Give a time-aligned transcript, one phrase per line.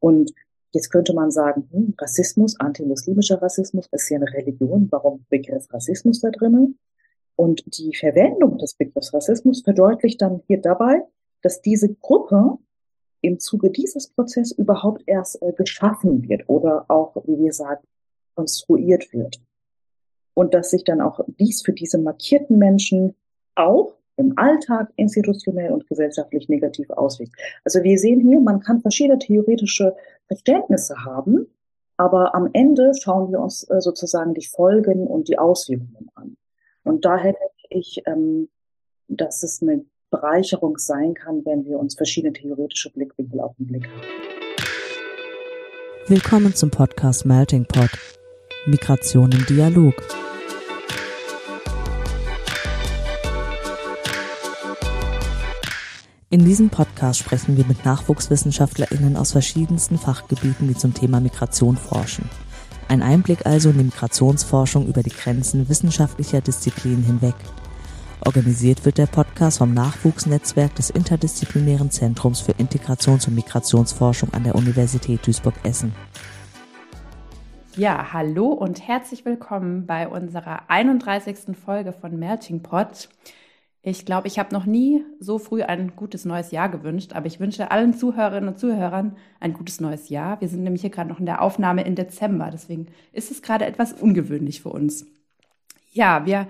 [0.00, 0.32] Und
[0.72, 4.88] jetzt könnte man sagen, hm, Rassismus, antimuslimischer Rassismus ist ja eine Religion.
[4.90, 6.78] Warum Begriff Rassismus da drinnen?
[7.36, 11.02] Und die Verwendung des Begriffs Rassismus verdeutlicht dann hier dabei,
[11.42, 12.58] dass diese Gruppe
[13.20, 17.86] im Zuge dieses Prozesses überhaupt erst äh, geschaffen wird oder auch, wie wir sagen,
[18.34, 19.40] konstruiert wird.
[20.34, 23.14] Und dass sich dann auch dies für diese markierten Menschen
[23.54, 27.32] auch im Alltag institutionell und gesellschaftlich negativ auswirkt.
[27.64, 29.94] Also wir sehen hier, man kann verschiedene theoretische
[30.26, 31.46] Verständnisse haben,
[31.96, 36.36] aber am Ende schauen wir uns äh, sozusagen die Folgen und die Auswirkungen an.
[36.84, 38.48] Und daher denke ich, ähm,
[39.06, 43.86] dass es eine Bereicherung sein kann, wenn wir uns verschiedene theoretische Blickwinkel auf den Blick
[43.86, 44.02] haben.
[46.06, 47.90] Willkommen zum Podcast Melting Pot.
[48.66, 50.17] Migration im Dialog.
[56.30, 62.28] In diesem Podcast sprechen wir mit NachwuchswissenschaftlerInnen aus verschiedensten Fachgebieten, die zum Thema Migration forschen.
[62.86, 67.34] Ein Einblick also in die Migrationsforschung über die Grenzen wissenschaftlicher Disziplinen hinweg.
[68.26, 74.54] Organisiert wird der Podcast vom Nachwuchsnetzwerk des Interdisziplinären Zentrums für Integrations- und Migrationsforschung an der
[74.54, 75.94] Universität Duisburg-Essen.
[77.74, 81.56] Ja, hallo und herzlich willkommen bei unserer 31.
[81.56, 83.08] Folge von Melting Pot.
[83.90, 87.40] Ich glaube, ich habe noch nie so früh ein gutes neues Jahr gewünscht, aber ich
[87.40, 90.38] wünsche allen Zuhörerinnen und Zuhörern ein gutes neues Jahr.
[90.42, 93.64] Wir sind nämlich hier gerade noch in der Aufnahme in Dezember, deswegen ist es gerade
[93.64, 95.06] etwas ungewöhnlich für uns.
[95.92, 96.48] Ja, wir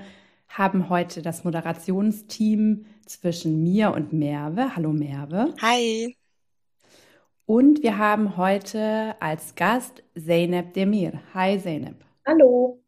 [0.48, 4.74] haben heute das Moderationsteam zwischen mir und Merve.
[4.74, 5.54] Hallo Merve.
[5.62, 6.16] Hi.
[7.46, 11.20] Und wir haben heute als Gast Zeynep Demir.
[11.34, 12.04] Hi Zeynep.
[12.26, 12.82] Hallo.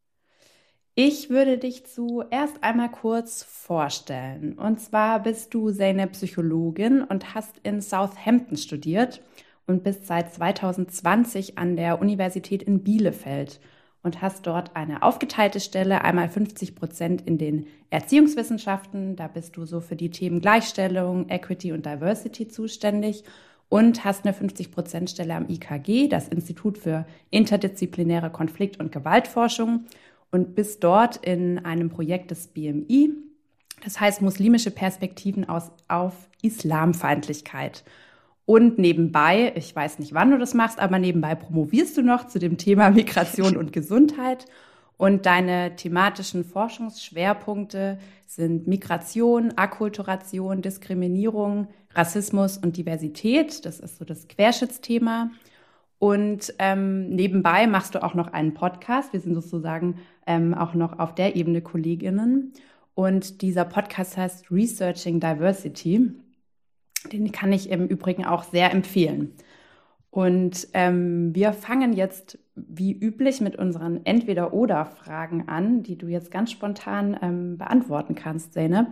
[1.02, 4.58] Ich würde dich zuerst einmal kurz vorstellen.
[4.58, 9.22] Und zwar bist du Zeynep Psychologin und hast in Southampton studiert
[9.66, 13.60] und bist seit 2020 an der Universität in Bielefeld
[14.02, 19.64] und hast dort eine aufgeteilte Stelle, einmal 50 Prozent in den Erziehungswissenschaften, da bist du
[19.64, 23.24] so für die Themen Gleichstellung, Equity und Diversity zuständig
[23.70, 29.86] und hast eine 50 Prozent Stelle am IKG, das Institut für interdisziplinäre Konflikt- und Gewaltforschung
[30.30, 33.10] und bist dort in einem Projekt des BMI,
[33.82, 37.84] das heißt muslimische Perspektiven aus, auf Islamfeindlichkeit.
[38.44, 42.38] Und nebenbei, ich weiß nicht, wann du das machst, aber nebenbei promovierst du noch zu
[42.38, 44.46] dem Thema Migration und Gesundheit.
[44.96, 53.64] Und deine thematischen Forschungsschwerpunkte sind Migration, Akkulturation, Diskriminierung, Rassismus und Diversität.
[53.64, 55.30] Das ist so das Querschnittsthema.
[55.98, 59.12] Und ähm, nebenbei machst du auch noch einen Podcast.
[59.12, 59.98] Wir sind sozusagen
[60.30, 62.52] ähm, auch noch auf der Ebene Kolleginnen.
[62.94, 66.12] Und dieser Podcast heißt Researching Diversity.
[67.12, 69.34] Den kann ich im Übrigen auch sehr empfehlen.
[70.10, 76.52] Und ähm, wir fangen jetzt wie üblich mit unseren Entweder-Oder-Fragen an, die du jetzt ganz
[76.52, 78.86] spontan ähm, beantworten kannst, Zeynep.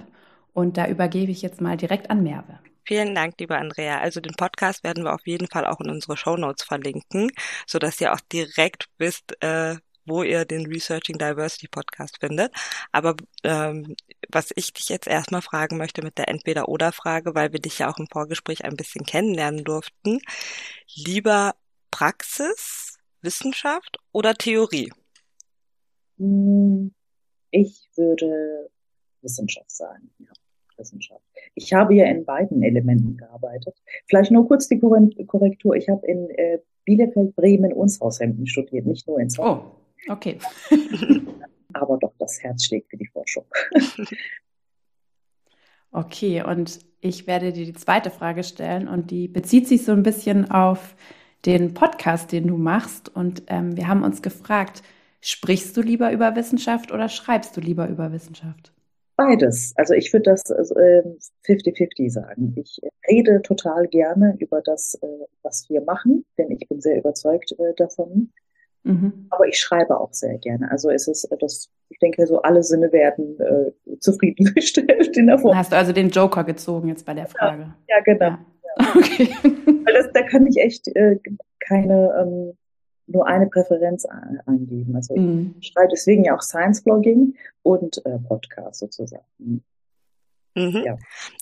[0.55, 2.59] Und da übergebe ich jetzt mal direkt an Merve.
[2.85, 4.01] Vielen Dank, liebe Andrea.
[4.01, 7.31] Also den Podcast werden wir auf jeden Fall auch in unsere Show Notes verlinken,
[7.67, 9.77] so dass ihr auch direkt wisst, äh,
[10.09, 12.53] wo ihr den Researching Diversity Podcast findet.
[12.93, 13.95] Aber ähm,
[14.31, 17.99] was ich dich jetzt erstmal fragen möchte mit der Entweder-Oder-Frage, weil wir dich ja auch
[17.99, 20.21] im Vorgespräch ein bisschen kennenlernen durften.
[20.95, 21.55] Lieber
[21.91, 24.93] Praxis, Wissenschaft oder Theorie?
[26.19, 26.93] Hm,
[27.51, 28.71] ich würde
[29.23, 30.33] Wissenschaft sagen, ja.
[30.79, 31.25] Wissenschaft.
[31.55, 33.75] Ich habe ja in beiden Elementen gearbeitet.
[34.07, 35.75] Vielleicht nur kurz die Korrektur.
[35.75, 39.73] Ich habe in äh, Bielefeld, Bremen und Southampton studiert, nicht nur in Southampton.
[39.73, 39.88] Oh.
[40.09, 40.39] Okay.
[41.75, 43.45] Aber doch, das Herz schlägt für die Forschung.
[45.93, 50.03] okay, und ich werde dir die zweite Frage stellen und die bezieht sich so ein
[50.03, 50.97] bisschen auf
[51.47, 53.15] den Podcast, den du machst.
[53.15, 54.83] Und ähm, wir haben uns gefragt,
[55.21, 58.73] sprichst du lieber über Wissenschaft oder schreibst du lieber über Wissenschaft?
[59.17, 59.73] Beides.
[59.77, 62.55] Also ich würde das 50-50 äh, sagen.
[62.57, 65.07] Ich rede total gerne über das, äh,
[65.43, 68.33] was wir machen, denn ich bin sehr überzeugt äh, davon.
[68.85, 69.27] Mhm.
[69.31, 70.71] Aber ich schreibe auch sehr gerne.
[70.71, 75.57] Also es ist das, ich denke, so alle Sinne werden äh, zufriedengestellt in der Form.
[75.57, 77.75] Hast du also den Joker gezogen jetzt bei der Frage?
[77.89, 78.27] Ja, ja genau.
[78.27, 78.39] Ja.
[78.39, 78.39] Ja.
[78.95, 79.29] Okay.
[79.45, 81.19] Weil das, da kann ich echt äh,
[81.59, 82.57] keine ähm,
[83.09, 84.07] nur eine Präferenz
[84.47, 84.95] eingeben.
[84.95, 85.57] Also mhm.
[85.61, 89.25] ich schreibe deswegen ja auch Science Blogging und äh, Podcast sozusagen.
[89.39, 90.83] Mhm.
[90.85, 90.97] Ja.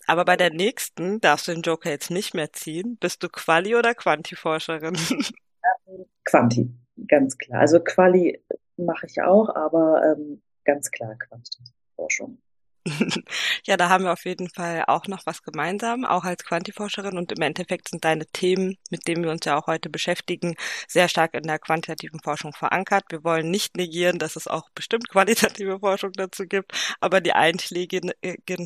[0.07, 2.97] Aber bei der nächsten darfst du den Joker jetzt nicht mehr ziehen.
[2.99, 4.97] Bist du Quali- oder Quanti-Forscherin?
[6.25, 6.71] Quanti
[7.09, 7.61] ganz klar.
[7.61, 8.43] Also Quali
[8.77, 12.39] mache ich auch, aber ähm, ganz klar Quantitativforschung.
[13.65, 17.19] ja, da haben wir auf jeden Fall auch noch was gemeinsam, auch als Quantiforscherin.
[17.19, 20.55] Und im Endeffekt sind deine Themen, mit denen wir uns ja auch heute beschäftigen,
[20.87, 23.05] sehr stark in der quantitativen Forschung verankert.
[23.09, 28.13] Wir wollen nicht negieren, dass es auch bestimmt qualitative Forschung dazu gibt, aber die einschlägigen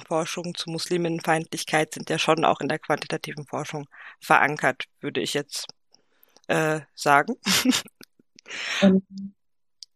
[0.07, 3.87] Forschungen zu Musliminnenfeindlichkeit sind ja schon auch in der quantitativen Forschung
[4.21, 5.67] verankert, würde ich jetzt
[6.49, 7.37] äh, sagen.
[8.83, 9.03] Um,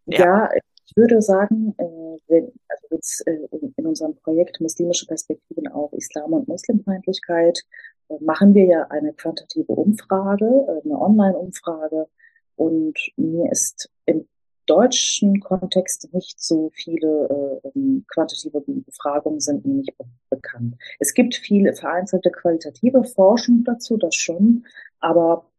[0.07, 0.19] ja.
[0.19, 0.51] ja.
[0.55, 6.33] ich würde sagen, äh, wenn, also jetzt äh, in unserem Projekt Muslimische Perspektiven auf Islam
[6.33, 7.61] und Muslimfeindlichkeit
[8.09, 12.09] äh, machen wir ja eine quantitative Umfrage, eine Online-Umfrage.
[12.57, 14.29] Und mir ist im
[14.67, 19.95] deutschen Kontext nicht so viele äh, ähm, quantitative Befragungen sind mir nicht
[20.31, 20.77] bekannt.
[20.99, 24.65] Es gibt viele vereinzelte qualitative Forschung dazu, das schon,
[25.01, 25.51] aber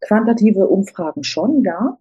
[0.00, 1.98] quantitative Umfragen schon, ja,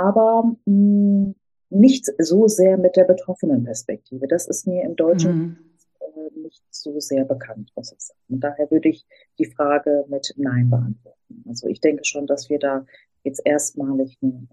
[0.00, 1.34] aber mh, hm,
[1.70, 4.26] nicht so sehr mit der betroffenen Perspektive.
[4.26, 5.56] Das ist mir im Deutschen mhm.
[6.00, 8.18] Äh, nicht so sehr bekannt, muss ich sagen.
[8.28, 9.06] Und daher würde ich
[9.38, 11.44] die Frage mit Nein beantworten.
[11.48, 12.84] Also ich denke schon, dass wir da
[13.22, 14.48] jetzt erstmalig eine,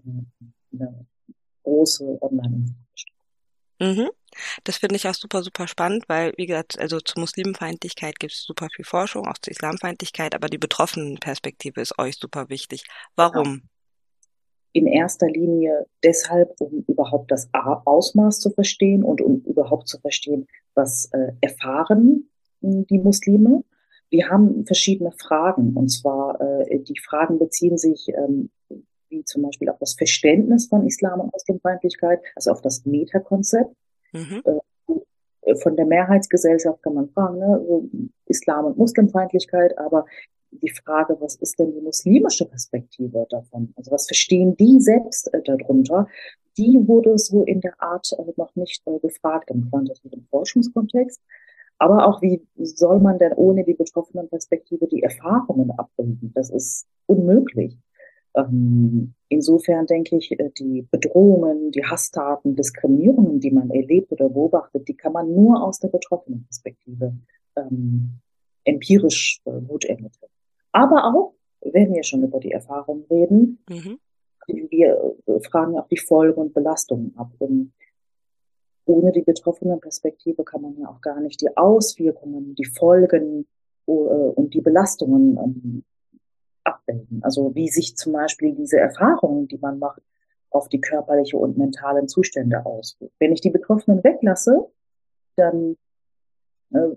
[0.72, 1.06] eine
[1.64, 2.88] große Online-Umfrage
[3.80, 4.10] Mhm.
[4.64, 8.42] Das finde ich auch super, super spannend, weil, wie gesagt, also zur Muslimfeindlichkeit gibt es
[8.42, 12.84] super viel Forschung, auch zur Islamfeindlichkeit, aber die betroffenen Perspektive ist euch super wichtig.
[13.14, 13.68] Warum?
[14.72, 20.46] In erster Linie deshalb, um überhaupt das Ausmaß zu verstehen und um überhaupt zu verstehen,
[20.74, 22.28] was äh, erfahren
[22.60, 23.64] hm, die Muslime.
[24.10, 28.50] Wir haben verschiedene Fragen und zwar äh, die Fragen beziehen sich ähm,
[29.10, 33.74] wie zum Beispiel auf das Verständnis von Islam und Muslimfeindlichkeit, also auf das Metakonzept.
[34.12, 34.42] Mhm.
[34.44, 37.88] Äh, von der Mehrheitsgesellschaft kann man fragen, ne,
[38.26, 40.04] Islam und Muslimfeindlichkeit, aber
[40.50, 43.72] die Frage, was ist denn die muslimische Perspektive davon?
[43.76, 46.08] Also was verstehen die selbst äh, darunter?
[46.56, 51.20] Die wurde so in der Art äh, noch nicht äh, gefragt im quantitativen Forschungskontext.
[51.78, 56.32] Aber auch, wie soll man denn ohne die betroffenen Perspektive die Erfahrungen abbilden?
[56.34, 57.78] Das ist unmöglich.
[58.34, 64.88] Ähm, insofern denke ich, äh, die Bedrohungen, die Hasstaten, Diskriminierungen, die man erlebt oder beobachtet,
[64.88, 67.14] die kann man nur aus der betroffenen Perspektive
[67.56, 68.18] ähm,
[68.64, 70.30] empirisch äh, gut ermitteln.
[70.72, 73.98] Aber auch, wenn wir schon über die Erfahrung reden, mhm.
[74.46, 77.30] wir äh, fragen auch die Folgen und Belastungen ab.
[77.38, 77.72] Und
[78.84, 83.46] ohne die betroffene Perspektive kann man ja auch gar nicht die Auswirkungen, die Folgen
[83.86, 85.84] äh, und die Belastungen ähm,
[86.64, 87.22] abbilden.
[87.22, 90.02] Also wie sich zum Beispiel diese Erfahrungen, die man macht,
[90.50, 93.14] auf die körperliche und mentalen Zustände auswirken.
[93.18, 94.66] Wenn ich die Betroffenen weglasse,
[95.36, 95.76] dann
[96.72, 96.88] äh,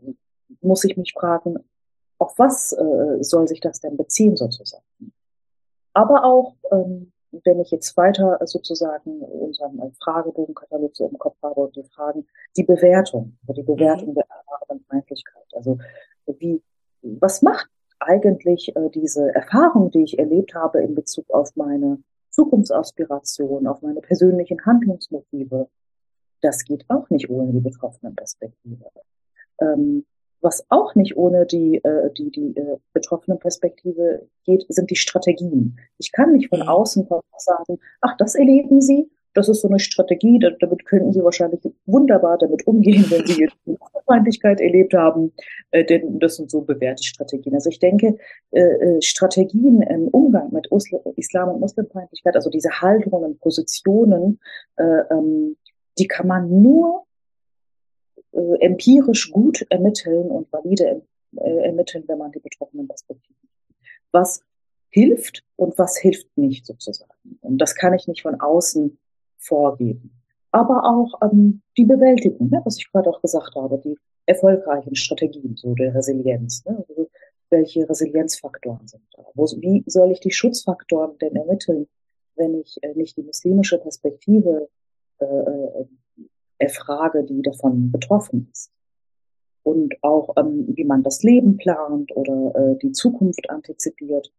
[0.62, 1.58] muss ich mich fragen,
[2.22, 4.86] auf was äh, soll sich das denn beziehen sozusagen?
[5.94, 11.60] Aber auch, ähm, wenn ich jetzt weiter sozusagen unseren äh, Fragebogenkatalog so im Kopf habe
[11.62, 14.14] und die Fragen, die Bewertung, die Bewertung mhm.
[14.14, 15.48] der erfahrenen Feindlichkeit.
[15.54, 15.80] Also
[16.28, 16.62] wie,
[17.02, 17.68] was macht
[18.00, 24.02] eigentlich äh, diese Erfahrung, die ich erlebt habe in Bezug auf meine Zukunftsaspiration, auf meine
[24.02, 25.70] persönlichen Handlungsmotive?
[26.42, 28.86] Das geht auch nicht ohne die betroffenen Perspektive.
[29.60, 30.06] Ähm,
[30.42, 35.78] was auch nicht ohne die, äh, die, die äh, betroffene Perspektive geht, sind die Strategien.
[35.98, 36.68] Ich kann nicht von mhm.
[36.68, 37.08] außen
[37.38, 42.38] sagen, ach, das erleben Sie, das ist so eine Strategie, damit könnten Sie wahrscheinlich wunderbar
[42.38, 43.48] damit umgehen, wenn Sie
[44.06, 45.32] Feindlichkeit erlebt haben,
[45.72, 47.54] äh, denn das sind so bewährte Strategien.
[47.54, 48.18] Also ich denke,
[48.52, 54.40] äh, äh Strategien im Umgang mit Usl Islam und Muslimfeindlichkeit, also diese Haltungen, Positionen,
[54.76, 55.56] äh, ähm,
[55.98, 57.06] die kann man nur
[58.34, 61.04] äh, empirisch gut ermitteln und valide
[61.38, 63.50] äh, ermitteln, wenn man die betroffenen Perspektiven.
[64.12, 64.42] Was
[64.90, 67.38] hilft und was hilft nicht sozusagen.
[67.42, 68.98] Und das kann ich nicht von außen
[69.38, 70.22] vorgeben.
[70.52, 75.56] Aber auch ähm, die Bewältigung, ne, was ich gerade auch gesagt habe, die erfolgreichen Strategien,
[75.56, 76.66] so der Resilienz.
[76.66, 77.10] Ne, also
[77.50, 79.24] welche Resilienzfaktoren sind da?
[79.34, 81.88] Wo, wie soll ich die Schutzfaktoren denn ermitteln,
[82.36, 84.70] wenn ich äh, nicht die muslimische Perspektive
[85.20, 85.86] äh, äh
[86.62, 88.72] erfrage, die davon betroffen ist.
[89.64, 94.32] Und auch, ähm, wie man das Leben plant oder äh, die Zukunft antizipiert.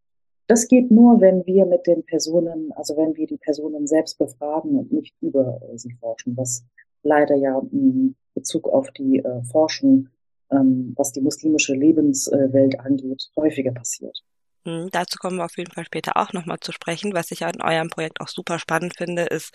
[0.47, 4.77] Das geht nur, wenn wir mit den Personen, also wenn wir die Personen selbst befragen
[4.77, 6.65] und nicht über äh, sie forschen, was
[7.03, 10.09] leider ja in Bezug auf die äh, Forschung,
[10.51, 14.23] ähm, was die muslimische Lebenswelt angeht, häufiger passiert.
[14.65, 17.13] Mhm, dazu kommen wir auf jeden Fall später auch nochmal zu sprechen.
[17.13, 19.53] Was ich an eurem Projekt auch super spannend finde, ist,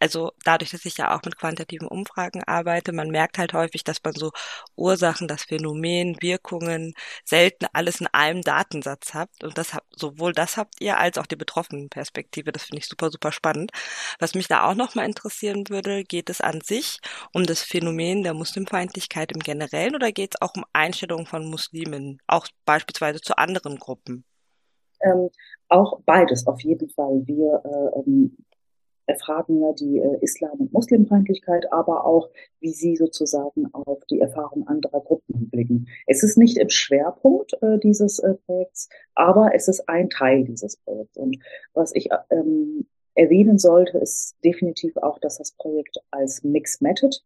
[0.00, 3.98] also dadurch, dass ich ja auch mit quantitativen Umfragen arbeite, man merkt halt häufig, dass
[4.02, 4.30] man so
[4.74, 6.94] Ursachen, das Phänomen, Wirkungen
[7.24, 9.44] selten alles in einem Datensatz habt.
[9.44, 12.50] Und das habt, sowohl das habt ihr als auch die betroffenen Perspektive.
[12.50, 13.72] Das finde ich super, super spannend.
[14.20, 17.00] Was mich da auch nochmal interessieren würde, geht es an sich
[17.34, 22.20] um das Phänomen der Muslimfeindlichkeit im Generellen oder geht es auch um Einstellungen von Muslimen,
[22.26, 24.24] auch beispielsweise zu anderen Gruppen?
[25.00, 25.30] Ähm,
[25.68, 27.22] auch beides auf jeden Fall.
[27.26, 28.36] Wir äh, ähm,
[29.06, 32.28] erfragen ja die äh, Islam- und Muslimfeindlichkeit, aber auch,
[32.60, 35.88] wie sie sozusagen auf die Erfahrung anderer Gruppen blicken.
[36.06, 40.76] Es ist nicht im Schwerpunkt äh, dieses äh, Projekts, aber es ist ein Teil dieses
[40.78, 41.16] Projekts.
[41.16, 41.38] Und
[41.72, 47.16] was ich ähm, erwähnen sollte, ist definitiv auch, dass das Projekt als Mixed Method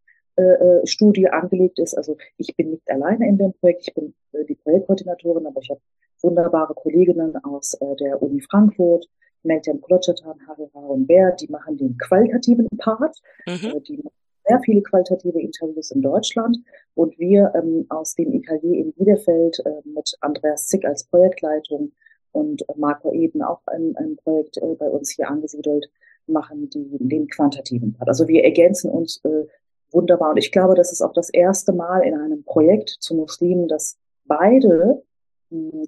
[0.41, 1.95] äh, äh, Studie angelegt ist.
[1.95, 5.69] Also ich bin nicht alleine in dem Projekt, ich bin äh, die Projektkoordinatorin, aber ich
[5.69, 5.81] habe
[6.21, 9.07] wunderbare Kolleginnen aus äh, der Uni Frankfurt,
[9.43, 13.17] Meltem Klotschatan, Harry und Bär, die machen den qualitativen Part.
[13.47, 13.53] Mhm.
[13.53, 14.15] Äh, die machen
[14.47, 16.57] sehr viele qualitative Interviews in Deutschland.
[16.95, 21.91] Und wir ähm, aus dem IKG in Bielefeld äh, mit Andreas Zick als Projektleitung
[22.31, 25.89] und Marco Eden auch ein, ein Projekt äh, bei uns hier angesiedelt,
[26.27, 28.09] machen die, den quantitativen Part.
[28.09, 29.45] Also wir ergänzen uns äh,
[29.91, 30.31] wunderbar.
[30.31, 33.97] Und ich glaube, das ist auch das erste Mal in einem Projekt zu Muslimen, dass
[34.25, 35.03] beide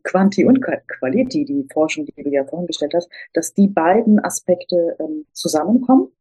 [0.03, 4.97] Quanti und Quality, die Forschung, die du ja vorhin gestellt hast, dass die beiden Aspekte
[4.99, 6.11] ähm, zusammenkommen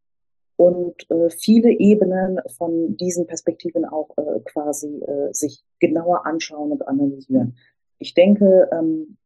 [0.57, 6.87] und äh, viele Ebenen von diesen Perspektiven auch äh, quasi äh, sich genauer anschauen und
[6.87, 7.57] analysieren.
[7.99, 9.17] Ich denke, ähm,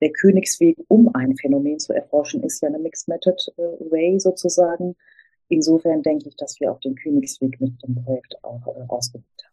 [0.00, 4.96] der Königsweg, um ein Phänomen zu erforschen, ist ja eine Mixed Method äh, Way sozusagen.
[5.48, 9.52] Insofern denke ich, dass wir auch den Königsweg mit dem Projekt auch äh, ausgewählt haben.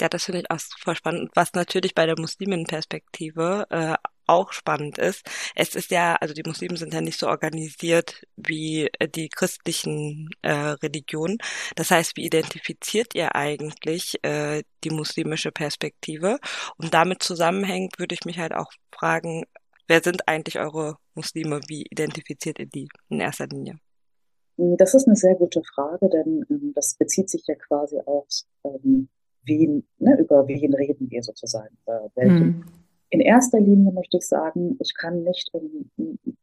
[0.00, 1.30] Ja, das finde ich auch super spannend.
[1.34, 3.94] Was natürlich bei der Muslimenperspektive äh,
[4.30, 5.28] auch spannend ist.
[5.56, 10.30] Es ist ja, also die Muslimen sind ja nicht so organisiert wie äh, die christlichen
[10.42, 11.38] äh, Religionen.
[11.74, 16.38] Das heißt, wie identifiziert ihr eigentlich äh, die muslimische Perspektive?
[16.76, 19.44] Und damit zusammenhängt, würde ich mich halt auch fragen,
[19.88, 21.60] wer sind eigentlich eure Muslime?
[21.66, 23.80] Wie identifiziert ihr die in erster Linie?
[24.56, 28.26] Das ist eine sehr gute Frage, denn ähm, das bezieht sich ja quasi auf
[28.64, 29.08] ähm,
[29.44, 31.76] wen, ne, über wen reden wir sozusagen.
[32.16, 32.64] Mhm.
[33.12, 35.90] In erster Linie möchte ich sagen, ich kann nicht um,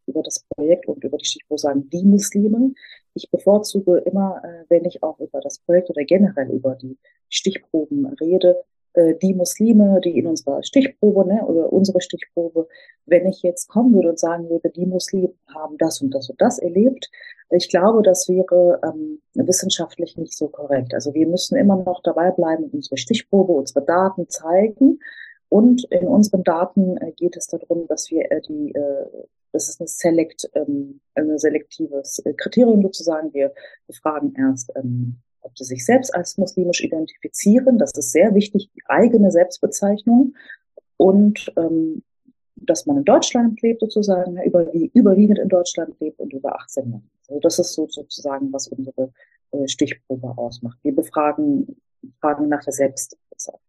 [0.05, 2.73] über das Projekt und über die Stichprobe sagen, die Muslime.
[3.13, 6.97] Ich bevorzuge immer, äh, wenn ich auch über das Projekt oder generell über die
[7.29, 8.63] Stichproben rede,
[8.97, 12.67] äh, die Muslime, die in unserer Stichprobe ne, oder unsere Stichprobe,
[13.05, 16.41] wenn ich jetzt kommen würde und sagen würde, die Muslime haben das und das und
[16.41, 17.09] das erlebt,
[17.49, 20.93] ich glaube, das wäre ähm, wissenschaftlich nicht so korrekt.
[20.93, 24.99] Also wir müssen immer noch dabei bleiben, unsere Stichprobe, unsere Daten zeigen.
[25.49, 29.05] Und in unseren Daten äh, geht es darum, dass wir äh, die, äh,
[29.53, 33.33] das ist eine select, ähm, ein selektives äh, Kriterium sozusagen.
[33.33, 33.53] Wir
[33.87, 37.77] befragen erst, ähm, ob sie sich selbst als muslimisch identifizieren.
[37.77, 40.35] Das ist sehr wichtig, die eigene Selbstbezeichnung.
[40.97, 42.03] Und ähm,
[42.55, 47.03] dass man in Deutschland lebt sozusagen, ne, überwiegend in Deutschland lebt und über 18 Jahre.
[47.27, 49.11] Also das ist so sozusagen, was unsere
[49.51, 50.77] äh, Stichprobe ausmacht.
[50.83, 51.77] Wir befragen
[52.19, 53.61] fragen nach der Selbstbezeichnung.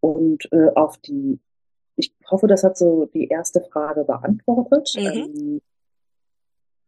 [0.00, 1.40] Und äh, auf die,
[1.96, 4.92] ich hoffe, das hat so die erste Frage beantwortet.
[4.96, 5.02] Mhm.
[5.02, 5.60] Ähm,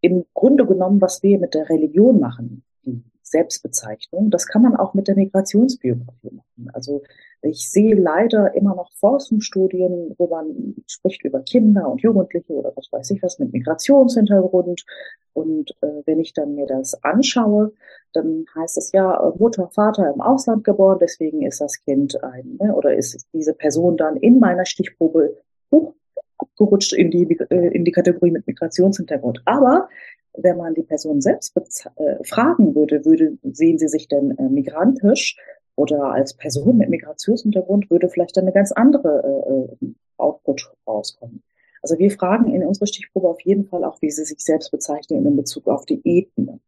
[0.00, 4.94] Im Grunde genommen, was wir mit der Religion machen, die Selbstbezeichnung, das kann man auch
[4.94, 6.70] mit der Migrationsbiografie machen.
[6.72, 7.02] Also
[7.42, 12.88] ich sehe leider immer noch Forschungsstudien, wo man spricht über Kinder und Jugendliche oder was
[12.90, 14.84] weiß ich was mit Migrationshintergrund.
[15.32, 17.72] Und äh, wenn ich dann mir das anschaue,
[18.12, 22.74] dann heißt es ja, Mutter, Vater im Ausland geboren, deswegen ist das Kind ein, ne,
[22.74, 25.36] oder ist diese Person dann in meiner Stichprobe
[25.70, 25.94] hoch
[26.40, 29.42] abgerutscht in die, äh, in die Kategorie mit Migrationshintergrund.
[29.44, 29.88] Aber
[30.34, 35.36] wenn man die Person selbst äh, fragen würde, würde, sehen sie sich denn äh, migrantisch?
[35.80, 41.42] oder als Person mit Migrationshintergrund würde vielleicht eine ganz andere äh, äh, Output rauskommen.
[41.82, 45.24] Also wir fragen in unserer Stichprobe auf jeden Fall auch, wie sie sich selbst bezeichnen
[45.24, 46.60] in Bezug auf die Ethnie.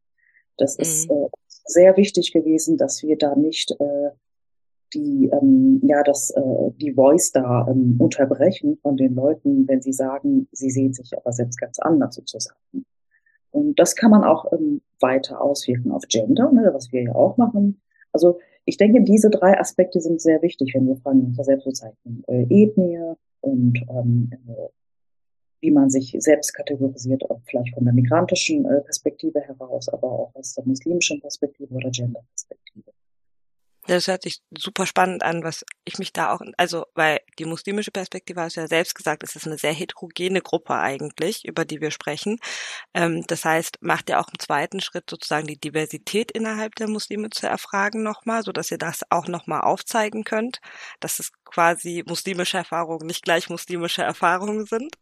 [0.57, 0.83] Das mhm.
[0.83, 1.29] ist äh,
[1.67, 4.11] sehr wichtig gewesen, dass wir da nicht äh,
[4.95, 9.93] die ähm, ja das äh, die Voice da ähm, unterbrechen von den Leuten, wenn sie
[9.93, 12.85] sagen, sie sehen sich aber selbst ganz anders sozusagen.
[13.51, 17.37] Und das kann man auch ähm, weiter auswirken auf Gender, ne, was wir ja auch
[17.37, 17.81] machen.
[18.13, 22.23] Also ich denke, diese drei Aspekte sind sehr wichtig, wenn wir fragen nach Selbstbezeichnung.
[22.29, 24.69] Äh, Ethnie und ähm, äh,
[25.61, 30.35] wie man sich selbst kategorisiert, auch vielleicht von der migrantischen äh, Perspektive heraus, aber auch
[30.35, 32.91] aus der muslimischen Perspektive oder Gender-Perspektive.
[33.89, 37.91] Das hört sich super spannend an, was ich mich da auch, also, weil die muslimische
[37.91, 41.81] Perspektive hast du ja selbst gesagt, es ist eine sehr heterogene Gruppe eigentlich, über die
[41.81, 42.39] wir sprechen.
[42.95, 47.31] Ähm, das heißt, macht ihr auch im zweiten Schritt sozusagen die Diversität innerhalb der Muslime
[47.31, 50.61] zu erfragen nochmal, so dass ihr das auch nochmal aufzeigen könnt,
[51.01, 54.97] dass es quasi muslimische Erfahrungen nicht gleich muslimische Erfahrungen sind?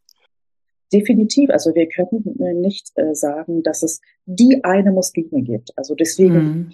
[0.93, 1.51] Definitiv.
[1.51, 5.71] Also wir können nicht äh, sagen, dass es die eine Muslime gibt.
[5.77, 6.73] Also deswegen mhm.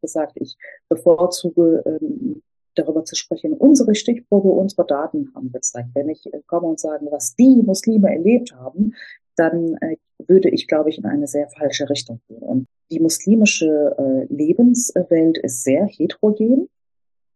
[0.00, 0.56] Gesagt, ich
[0.88, 2.42] bevorzuge ähm,
[2.74, 3.52] darüber zu sprechen.
[3.52, 5.90] Unsere Stichprobe, unsere Daten haben gezeigt.
[5.94, 8.94] Wenn ich äh, komme und sage, was die Muslime erlebt haben,
[9.36, 12.42] dann äh, würde ich, glaube ich, in eine sehr falsche Richtung gehen.
[12.42, 16.68] Und die muslimische äh, Lebenswelt ist sehr heterogen.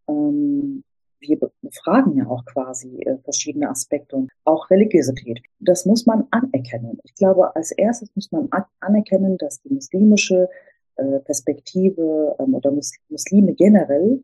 [0.08, 0.82] Ähm,
[1.20, 5.40] wir befragen ja auch quasi äh, verschiedene Aspekte und auch Religiosität.
[5.60, 6.98] Das muss man anerkennen.
[7.04, 8.48] Ich glaube, als erstes muss man
[8.80, 10.48] anerkennen, dass die muslimische
[10.96, 12.72] äh, Perspektive ähm, oder
[13.08, 14.22] Muslime generell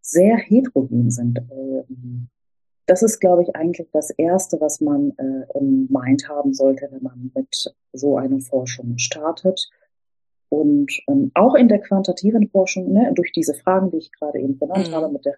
[0.00, 1.38] sehr heterogen sind.
[1.50, 2.28] Ähm,
[2.86, 7.02] das ist, glaube ich, eigentlich das Erste, was man äh, im Mind haben sollte, wenn
[7.02, 9.70] man mit so einer Forschung startet.
[10.48, 14.58] Und ähm, auch in der quantitativen Forschung, ne, durch diese Fragen, die ich gerade eben
[14.58, 14.94] benannt mhm.
[14.94, 15.36] habe, mit der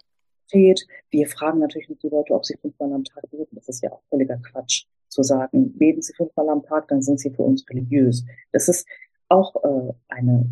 [0.53, 3.55] Realität, wir fragen natürlich nicht die Leute, ob sie fünfmal am Tag beten.
[3.55, 7.21] Das ist ja auch völliger Quatsch, zu sagen, beten sie fünfmal am Tag, dann sind
[7.21, 8.25] sie für uns religiös.
[8.53, 8.89] Das ist
[9.33, 10.47] auch äh, eine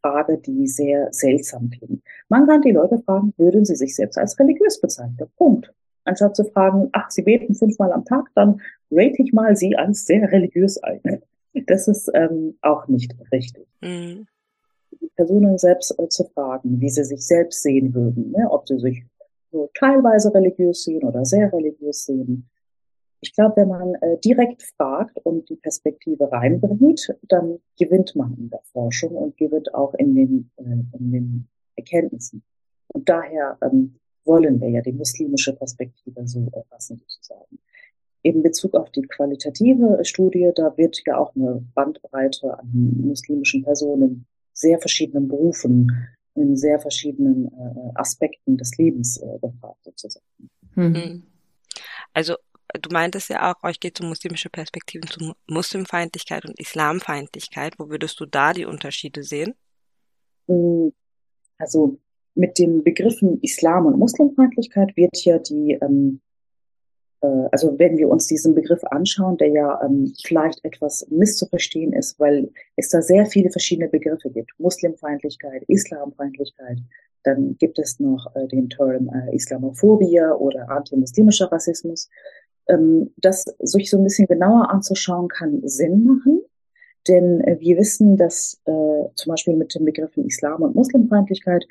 [0.00, 2.02] Frage, die sehr seltsam klingt.
[2.28, 5.28] Man kann die Leute fragen, würden sie sich selbst als religiös bezeichnen?
[5.36, 5.72] Punkt.
[6.04, 10.06] Anstatt zu fragen, ach, sie beten fünfmal am Tag, dann rate ich mal sie als
[10.06, 11.22] sehr religiös ein.
[11.66, 13.66] Das ist ähm, auch nicht richtig.
[13.80, 14.26] Mhm.
[15.00, 18.46] Die Personen selbst äh, zu fragen, wie sie sich selbst sehen würden, ne?
[18.50, 19.04] ob sie sich
[19.50, 22.48] so teilweise religiös sehen oder sehr religiös sehen,
[23.20, 28.50] ich glaube, wenn man äh, direkt fragt und die Perspektive reinbringt, dann gewinnt man in
[28.50, 32.42] der Forschung und gewinnt auch in den, äh, in den Erkenntnissen.
[32.88, 37.58] Und daher ähm, wollen wir ja die muslimische Perspektive so erfassen sozusagen.
[38.22, 44.26] In Bezug auf die qualitative Studie, da wird ja auch eine Bandbreite an muslimischen Personen,
[44.52, 45.92] sehr verschiedenen Berufen,
[46.34, 50.26] in sehr verschiedenen äh, Aspekten des Lebens äh, befragt sozusagen.
[50.74, 51.22] Mhm.
[52.12, 52.34] Also
[52.74, 57.74] du meintest ja auch, euch geht um muslimische Perspektiven zu Muslimfeindlichkeit und Islamfeindlichkeit.
[57.78, 59.54] Wo würdest du da die Unterschiede sehen?
[60.48, 60.92] Hm,
[61.58, 61.98] also
[62.34, 66.20] mit den Begriffen Islam und Muslimfeindlichkeit wird ja die, ähm,
[67.22, 72.20] äh, also wenn wir uns diesen Begriff anschauen, der ja ähm, vielleicht etwas misszuverstehen ist,
[72.20, 74.50] weil es da sehr viele verschiedene Begriffe gibt.
[74.58, 76.78] Muslimfeindlichkeit, Islamfeindlichkeit,
[77.22, 82.08] dann gibt es noch äh, den Term äh, Islamophobie oder antimuslimischer Rassismus
[82.68, 86.40] ähm, das sich so ein bisschen genauer anzuschauen, kann Sinn machen.
[87.08, 91.66] Denn äh, wir wissen, dass äh, zum Beispiel mit den Begriffen Islam und Muslimfeindlichkeit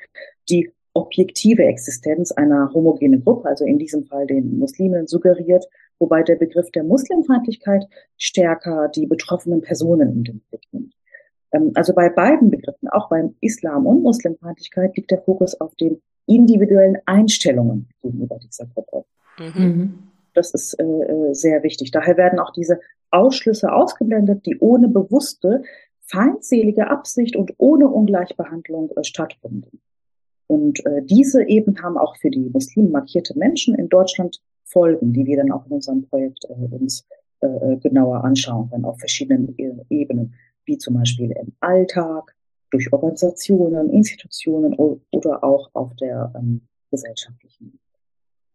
[0.48, 5.66] die objektive Existenz einer homogenen Gruppe, also in diesem Fall den Muslimen, suggeriert,
[5.98, 10.94] wobei der Begriff der Muslimfeindlichkeit stärker die betroffenen Personen in den Blick nimmt.
[11.52, 16.00] Ähm, also bei beiden Begriffen, auch beim Islam und Muslimfeindlichkeit, liegt der Fokus auf den
[16.26, 19.04] individuellen Einstellungen gegenüber dieser Gruppe.
[19.38, 19.98] Mhm.
[20.36, 21.90] Das ist äh, äh, sehr wichtig.
[21.90, 25.62] Daher werden auch diese Ausschlüsse ausgeblendet, die ohne bewusste,
[26.02, 29.80] feindselige Absicht und ohne Ungleichbehandlung äh, stattfinden.
[30.46, 35.24] Und äh, diese eben haben auch für die Muslimen markierte Menschen in Deutschland Folgen, die
[35.26, 37.06] wir dann auch in unserem Projekt äh, uns
[37.40, 42.34] äh, äh genauer anschauen können, auf verschiedenen äh, Ebenen, wie zum Beispiel im Alltag,
[42.70, 47.78] durch Organisationen, Institutionen oder auch auf der ähm, gesellschaftlichen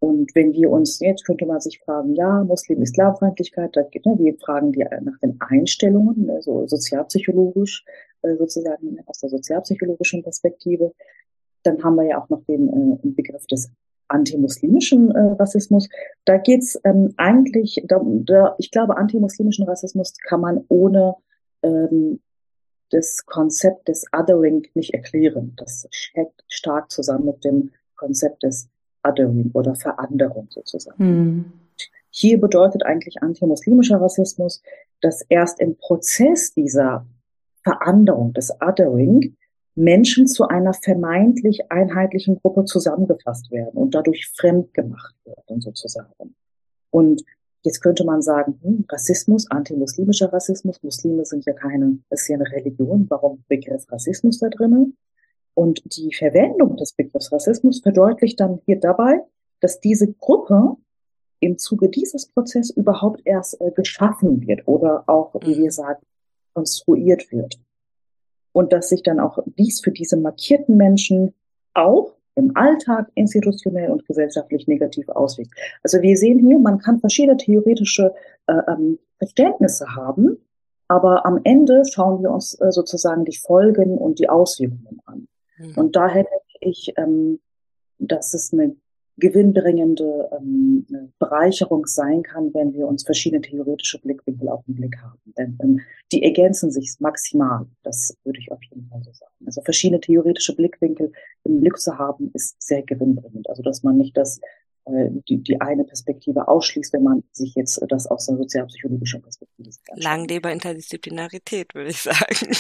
[0.02, 4.72] und wenn wir uns, jetzt könnte man sich fragen, ja, Muslim-Islamfeindlichkeit, da, ne, wir fragen
[4.72, 7.86] die nach den Einstellungen, ne, so sozialpsychologisch,
[8.24, 10.92] äh, sozusagen aus der sozialpsychologischen Perspektive.
[11.62, 13.70] Dann haben wir ja auch noch den äh, Begriff des
[14.08, 15.88] antimuslimischen äh, Rassismus.
[16.26, 21.14] Da geht's ähm, eigentlich, da, da, ich glaube, antimuslimischen Rassismus kann man ohne
[21.62, 22.22] ähm,
[22.90, 25.54] das Konzept des Othering nicht erklären.
[25.58, 28.68] Das hängt stark zusammen mit dem Konzept des
[29.04, 31.04] Othering oder Veranderung sozusagen.
[31.04, 31.46] Mhm.
[32.10, 34.62] Hier bedeutet eigentlich antimuslimischer Rassismus,
[35.02, 37.06] dass erst im Prozess dieser
[37.64, 39.36] Veranderung des Othering
[39.76, 46.36] Menschen zu einer vermeintlich einheitlichen Gruppe zusammengefasst werden und dadurch fremd gemacht werden sozusagen.
[46.90, 47.24] Und
[47.62, 52.52] jetzt könnte man sagen, hm, Rassismus, antimuslimischer Rassismus, Muslime sind ja keine, ist ja eine
[52.52, 54.98] Religion, warum Begriff Rassismus da drinnen?
[55.54, 59.22] Und die Verwendung des Begriffs Rassismus verdeutlicht dann hier dabei,
[59.60, 60.78] dass diese Gruppe
[61.40, 65.72] im Zuge dieses Prozesses überhaupt erst äh, geschaffen wird oder auch, wie wir mhm.
[65.72, 66.02] sagen,
[66.54, 67.60] konstruiert wird.
[68.54, 71.34] Und dass sich dann auch dies für diese markierten Menschen
[71.74, 75.52] auch im Alltag institutionell und gesellschaftlich negativ auswirkt.
[75.84, 78.14] Also wir sehen hier, man kann verschiedene theoretische
[78.48, 80.38] äh, ähm, Verständnisse haben,
[80.88, 85.28] aber am Ende schauen wir uns äh, sozusagen die Folgen und die Auswirkungen an.
[85.62, 85.74] Mhm.
[85.76, 87.40] Und daher denke ich, ähm,
[88.00, 88.76] dass es eine
[89.18, 90.86] gewinnbringende ähm,
[91.20, 95.20] Bereicherung sein kann, wenn wir uns verschiedene theoretische Blickwinkel auf den Blick haben.
[95.38, 95.80] Denn ähm,
[96.12, 97.68] die ergänzen sich maximal.
[97.84, 99.32] Das würde ich auf jeden Fall so sagen.
[99.46, 101.12] Also verschiedene theoretische Blickwinkel
[101.44, 103.50] im Blick zu haben, ist sehr gewinnbringend.
[103.50, 104.42] Also dass man nicht das
[104.88, 109.84] die, die eine Perspektive ausschließt, wenn man sich jetzt das aus einer sozialpsychologischen Perspektive sieht.
[109.96, 112.52] Lang lebe Interdisziplinarität, würde ich sagen.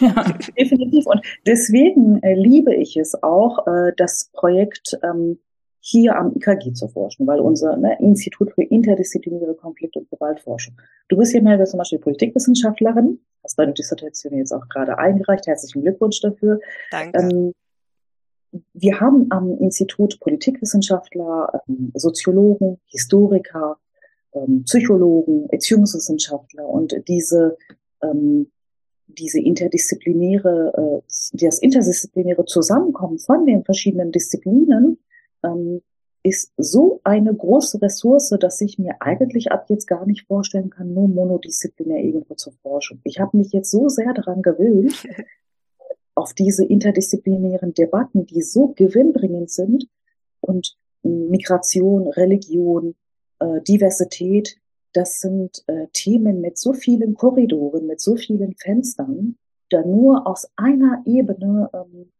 [0.00, 1.06] ja, definitiv.
[1.06, 5.38] Und deswegen äh, liebe ich es auch, äh, das Projekt ähm,
[5.80, 10.74] hier am IKG zu forschen, weil unser ne, Institut für interdisziplinäre Konflikt- und Gewaltforschung.
[11.08, 15.46] Du bist hier mal zum Beispiel Politikwissenschaftlerin, hast deine Dissertation jetzt auch gerade eingereicht.
[15.46, 16.58] Herzlichen Glückwunsch dafür.
[16.90, 17.20] Danke.
[17.20, 17.52] Ähm,
[18.72, 23.78] wir haben am Institut Politikwissenschaftler, ähm, Soziologen, Historiker,
[24.32, 27.56] ähm, Psychologen, Erziehungswissenschaftler und diese
[28.02, 28.50] ähm,
[29.08, 34.98] diese interdisziplinäre, äh, das interdisziplinäre Zusammenkommen von den verschiedenen Disziplinen
[36.26, 40.92] ist so eine große Ressource, dass ich mir eigentlich ab jetzt gar nicht vorstellen kann,
[40.92, 43.00] nur monodisziplinär irgendwo zu forschen.
[43.04, 45.06] Ich habe mich jetzt so sehr daran gewöhnt,
[46.16, 49.86] auf diese interdisziplinären Debatten, die so gewinnbringend sind
[50.40, 52.96] und Migration, Religion,
[53.38, 54.58] äh, Diversität,
[54.92, 59.36] das sind äh, Themen mit so vielen Korridoren, mit so vielen Fenstern,
[59.70, 62.10] da nur aus einer Ebene ähm,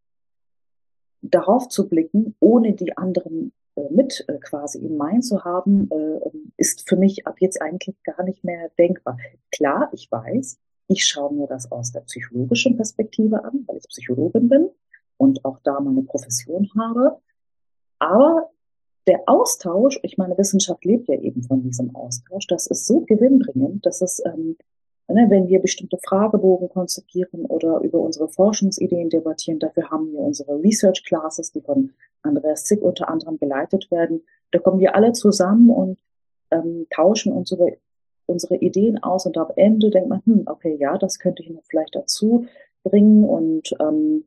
[1.22, 6.20] darauf zu blicken, ohne die anderen äh, mit äh, quasi in Main zu haben, äh,
[6.56, 9.16] ist für mich ab jetzt eigentlich gar nicht mehr denkbar.
[9.50, 14.49] Klar, ich weiß, ich schaue mir das aus der psychologischen Perspektive an, weil ich Psychologin
[14.49, 14.70] bin
[15.16, 17.18] und auch da meine Profession habe.
[17.99, 18.51] Aber
[19.07, 23.87] der Austausch, ich meine, Wissenschaft lebt ja eben von diesem Austausch, das ist so gewinnbringend,
[23.87, 24.57] dass es ähm,
[25.09, 30.61] Ne, wenn wir bestimmte Fragebogen konzipieren oder über unsere Forschungsideen debattieren, dafür haben wir unsere
[30.61, 34.25] Research Classes, die von Andreas Zick unter anderem geleitet werden.
[34.51, 36.01] Da kommen wir alle zusammen und
[36.51, 37.79] ähm, tauschen unsere,
[38.26, 41.62] unsere Ideen aus und am Ende denkt man, hm, okay, ja, das könnte ich noch
[41.68, 42.46] vielleicht dazu
[42.82, 44.24] bringen und ähm,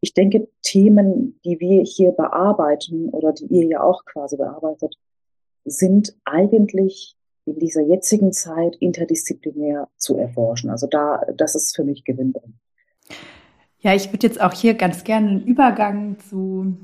[0.00, 4.96] ich denke, Themen, die wir hier bearbeiten oder die ihr ja auch quasi bearbeitet,
[5.64, 10.70] sind eigentlich in dieser jetzigen Zeit interdisziplinär zu erforschen.
[10.70, 12.56] Also da, das ist für mich gewinnbringend.
[13.80, 16.76] Ja, ich würde jetzt auch hier ganz gerne einen Übergang zu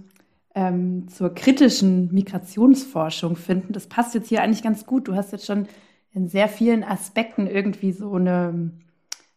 [0.55, 3.75] ähm, zur kritischen Migrationsforschung finden.
[3.75, 5.07] Das passt jetzt hier eigentlich ganz gut.
[5.07, 5.69] Du hast jetzt schon
[6.17, 8.71] in sehr vielen Aspekten irgendwie so eine,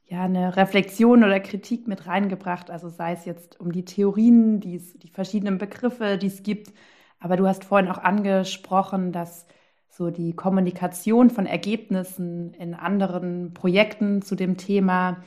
[0.08, 2.72] ja, eine Reflexion oder Kritik mit reingebracht.
[2.72, 6.74] Also sei es jetzt um die Theorien, die, die verschiedenen Begriffe, die es gibt.
[7.20, 9.46] Aber du hast vorhin auch angesprochen, dass
[9.90, 15.18] so die Kommunikation von Ergebnissen in anderen Projekten zu dem Thema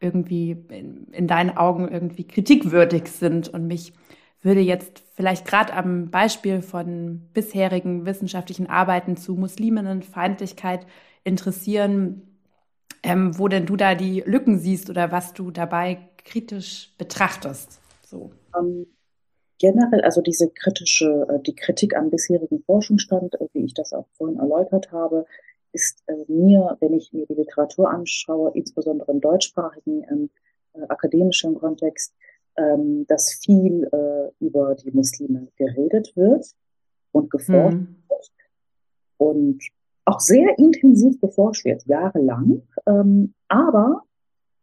[0.00, 3.50] irgendwie in, in deinen Augen irgendwie kritikwürdig sind.
[3.50, 3.92] Und mich
[4.44, 10.86] würde jetzt vielleicht gerade am Beispiel von bisherigen wissenschaftlichen Arbeiten zu Musliminnenfeindlichkeit
[11.24, 12.22] interessieren,
[13.02, 17.80] ähm, wo denn du da die Lücken siehst oder was du dabei kritisch betrachtest.
[18.06, 18.30] So.
[18.56, 18.86] Um, ähm,
[19.58, 24.06] generell, also diese kritische, äh, die Kritik am bisherigen Forschungsstand, äh, wie ich das auch
[24.12, 25.26] vorhin erläutert habe,
[25.72, 30.30] ist äh, mir, wenn ich mir die Literatur anschaue, insbesondere im deutschsprachigen ähm,
[30.88, 32.14] akademischen Kontext,
[32.56, 36.46] ähm, dass viel äh, über die Muslime geredet wird
[37.12, 37.96] und geforscht mhm.
[38.08, 38.30] wird
[39.18, 39.62] und
[40.04, 42.62] auch sehr intensiv geforscht wird, jahrelang.
[42.86, 44.02] Ähm, aber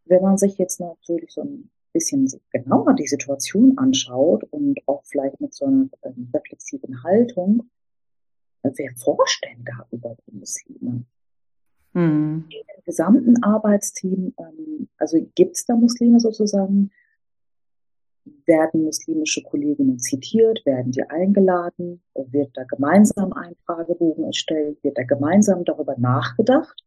[0.06, 5.40] wenn man sich jetzt natürlich so ein bisschen genauer die Situation anschaut und auch vielleicht
[5.42, 7.70] mit so einer ähm, reflexiven Haltung,
[8.64, 11.06] äh, wer forscht denn da über die Muslime?
[11.94, 12.46] Hm.
[12.50, 16.92] Im gesamten Arbeitsteam, ähm, also gibt es da Muslime sozusagen?
[18.46, 20.66] Werden muslimische Kolleginnen zitiert?
[20.66, 22.02] Werden die eingeladen?
[22.14, 24.84] Wird da gemeinsam ein Fragebogen erstellt?
[24.84, 26.84] Wird da gemeinsam darüber nachgedacht?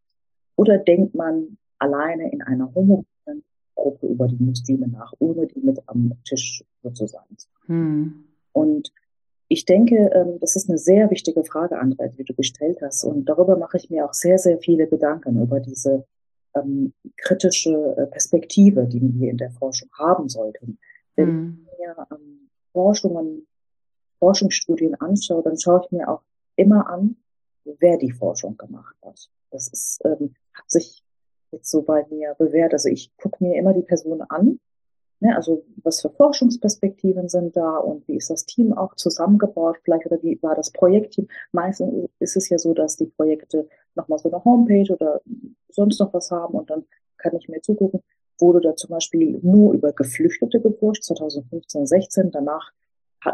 [0.56, 3.44] Oder denkt man alleine in einer homogenen
[3.74, 8.24] Gruppe über die Muslime nach, ohne die mit am Tisch sozusagen zu hm.
[8.52, 8.92] Und
[9.48, 13.04] ich denke, ähm, das ist eine sehr wichtige Frage, Andrea, die du gestellt hast.
[13.04, 16.06] Und darüber mache ich mir auch sehr, sehr viele Gedanken über diese
[16.54, 20.78] ähm, kritische äh, Perspektive, die wir in der Forschung haben sollten.
[21.16, 21.66] Wenn hm.
[21.70, 23.46] ich mir ähm, Forschungen,
[24.18, 26.22] Forschungsstudien anschaue, dann schaue ich mir auch
[26.56, 27.16] immer an,
[27.64, 29.28] wer die Forschung gemacht hat.
[29.50, 31.02] Das ist, ähm, hat sich
[31.52, 32.72] jetzt so bei mir bewährt.
[32.72, 34.58] Also ich gucke mir immer die Person an.
[35.20, 40.06] Ne, also was für Forschungsperspektiven sind da und wie ist das Team auch zusammengebaut, vielleicht
[40.06, 41.28] oder wie war das Projektteam.
[41.52, 45.20] Meistens ist es ja so, dass die Projekte nochmal so eine Homepage oder
[45.70, 46.84] sonst noch was haben und dann
[47.16, 48.02] kann ich mir zugucken,
[48.38, 52.30] wurde da zum Beispiel nur über Geflüchtete geforscht, 2015, 16.
[52.30, 52.72] Danach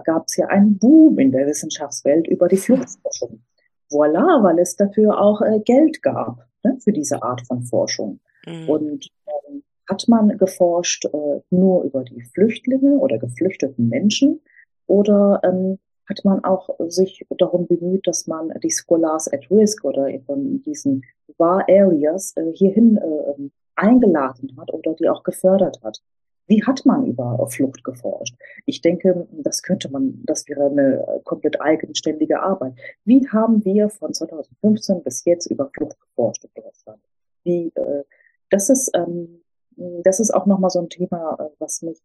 [0.04, 3.42] gab es ja einen Boom in der Wissenschaftswelt über die Fluchtforschung.
[3.90, 8.20] Voila, weil es dafür auch äh, Geld gab ne, für diese Art von Forschung.
[8.46, 8.68] Mhm.
[8.68, 14.40] Und ähm, hat man geforscht äh, nur über die Flüchtlinge oder geflüchteten Menschen
[14.86, 20.08] oder ähm, hat man auch sich darum bemüht, dass man die Scholars at Risk oder
[20.26, 21.04] von diesen
[21.38, 26.02] War Areas äh, hierhin äh, ähm, eingeladen hat oder die auch gefördert hat.
[26.46, 28.34] Wie hat man über Flucht geforscht?
[28.66, 32.74] Ich denke, das könnte man, das wäre eine komplett eigenständige Arbeit.
[33.04, 37.00] Wie haben wir von 2015 bis jetzt über Flucht geforscht in Deutschland?
[37.44, 38.02] Wie, äh,
[38.50, 39.42] das ist, ähm,
[39.76, 42.00] das ist auch nochmal so ein Thema, äh, was mich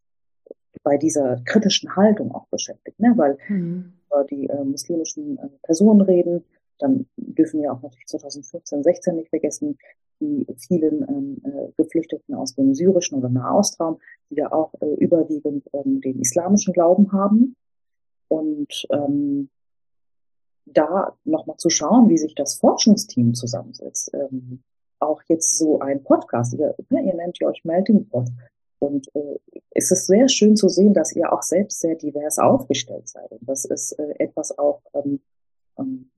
[0.84, 3.14] bei dieser kritischen Haltung auch beschäftigt, ne?
[3.16, 3.94] weil mhm.
[4.06, 6.46] über die äh, muslimischen äh, Personen reden,
[6.78, 9.78] dann dürfen wir auch natürlich 2015, 16 nicht vergessen,
[10.20, 14.00] die vielen ähm, äh, Geflüchteten aus dem syrischen oder Nahostraum,
[14.30, 17.56] die ja auch äh, überwiegend ähm, den islamischen Glauben haben.
[18.28, 19.50] Und ähm,
[20.66, 24.12] da nochmal zu schauen, wie sich das Forschungsteam zusammensetzt.
[24.14, 24.64] Ähm,
[25.00, 28.30] auch jetzt so ein Podcast, ihr, ne, ihr nennt ihr euch Melting Pot.
[28.80, 29.40] Und äh,
[29.72, 33.32] es ist sehr schön zu sehen, dass ihr auch selbst sehr divers aufgestellt seid.
[33.32, 35.22] Und das ist äh, etwas auch, ähm,
[35.78, 36.10] ähm,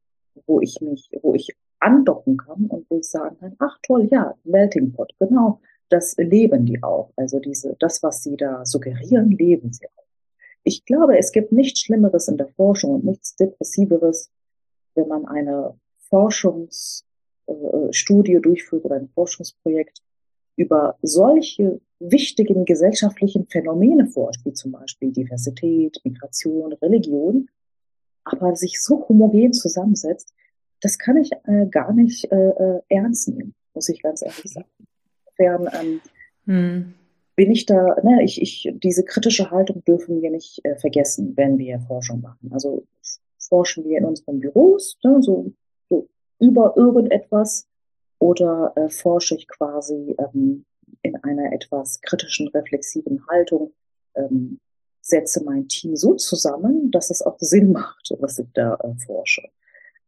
[0.46, 4.36] wo ich mich, wo ich andocken kann und wo ich sagen kann, ach toll, ja,
[4.44, 7.12] Melting Pot, genau, das leben die auch.
[7.16, 10.04] Also diese, das, was sie da suggerieren, leben sie auch.
[10.64, 14.30] Ich glaube, es gibt nichts Schlimmeres in der Forschung und nichts Depressiveres,
[14.96, 15.76] wenn man eine
[16.10, 20.02] Forschungsstudie äh, durchführt oder ein Forschungsprojekt
[20.58, 27.48] über solche wichtigen gesellschaftlichen Phänomene forscht, wie zum Beispiel Diversität, Migration, Religion,
[28.24, 30.34] aber sich so homogen zusammensetzt,
[30.82, 34.68] das kann ich äh, gar nicht äh, äh, ernst nehmen, muss ich ganz ehrlich sagen.
[35.38, 36.02] Insofern ähm,
[36.46, 36.94] hm.
[37.36, 41.58] bin ich da, ne, ich, ich, diese kritische Haltung dürfen wir nicht äh, vergessen, wenn
[41.58, 42.52] wir Forschung machen.
[42.52, 42.86] Also
[43.40, 45.52] forschen wir in unseren Büros, ne, so,
[45.90, 46.08] so
[46.40, 47.68] über irgendetwas
[48.20, 50.66] oder äh, forsche ich quasi ähm,
[51.02, 53.74] in einer etwas kritischen, reflexiven Haltung,
[54.16, 54.60] ähm,
[55.02, 59.44] setze mein Team so zusammen, dass es auch Sinn macht, was ich da äh, forsche.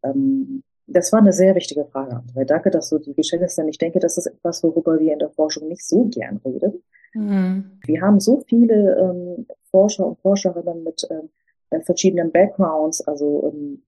[0.03, 2.45] Ähm, das war eine sehr wichtige Frage, André.
[2.45, 5.19] Danke, dass du die gestellt hast, denn ich denke, das ist etwas, worüber wir in
[5.19, 6.83] der Forschung nicht so gern reden.
[7.13, 7.79] Mhm.
[7.85, 11.29] Wir haben so viele ähm, Forscher und Forscherinnen mit ähm,
[11.69, 13.83] äh, verschiedenen Backgrounds, also ähm,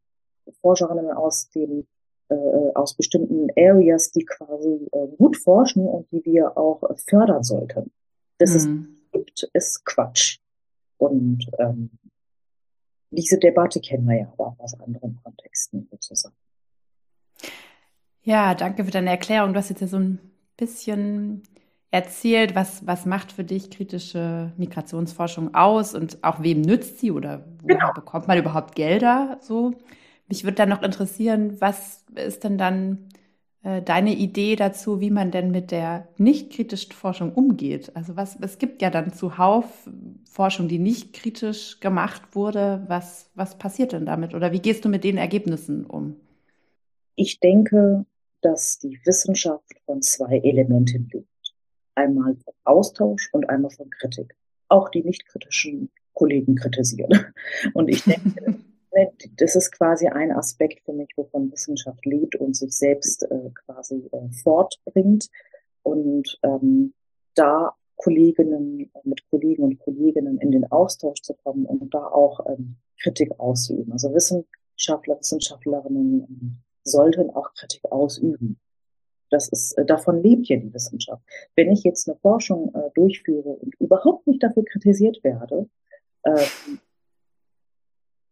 [0.61, 1.87] Forscherinnen aus dem
[2.29, 7.91] äh, aus bestimmten Areas, die quasi äh, gut forschen und die wir auch fördern sollten.
[8.37, 8.95] Das mhm.
[9.11, 10.39] ist, ist Quatsch.
[10.97, 11.89] Und ähm,
[13.09, 16.35] diese Debatte kennen wir ja auch aus anderen Kontexten sozusagen.
[18.23, 19.53] Ja, danke für deine Erklärung.
[19.53, 20.19] Du hast jetzt ja so ein
[20.57, 21.43] bisschen
[21.89, 27.45] erzählt, was, was macht für dich kritische Migrationsforschung aus und auch wem nützt sie oder
[27.61, 27.91] wo genau.
[27.93, 29.39] bekommt man überhaupt Gelder?
[29.41, 29.73] So.
[30.27, 33.09] Mich würde dann noch interessieren, was ist denn dann
[33.63, 37.95] äh, deine Idee dazu, wie man denn mit der nicht kritischen Forschung umgeht?
[37.95, 39.89] Also was, es gibt ja dann zuhauf
[40.29, 42.85] Forschung, die nicht kritisch gemacht wurde.
[42.87, 44.33] Was, was passiert denn damit?
[44.35, 46.15] Oder wie gehst du mit den Ergebnissen um?
[47.15, 48.05] Ich denke,
[48.41, 51.27] dass die Wissenschaft von zwei Elementen lebt.
[51.95, 54.35] Einmal von Austausch und einmal von Kritik.
[54.69, 57.33] Auch die nicht kritischen Kollegen kritisieren.
[57.73, 58.59] Und ich denke,
[59.37, 64.09] das ist quasi ein Aspekt für mich, wovon Wissenschaft lebt und sich selbst äh, quasi
[64.11, 65.29] äh, fortbringt.
[65.83, 66.93] Und ähm,
[67.35, 72.77] da Kolleginnen mit Kollegen und Kolleginnen in den Austausch zu kommen und da auch ähm,
[73.01, 73.93] Kritik auszuüben.
[73.93, 78.59] Also Wissenschaftler, Wissenschaftlerinnen ähm, sollten auch Kritik ausüben.
[79.29, 81.23] Das ist, äh, davon lebt ja die Wissenschaft.
[81.55, 85.69] Wenn ich jetzt eine Forschung äh, durchführe und überhaupt nicht dafür kritisiert werde,
[86.23, 86.45] äh,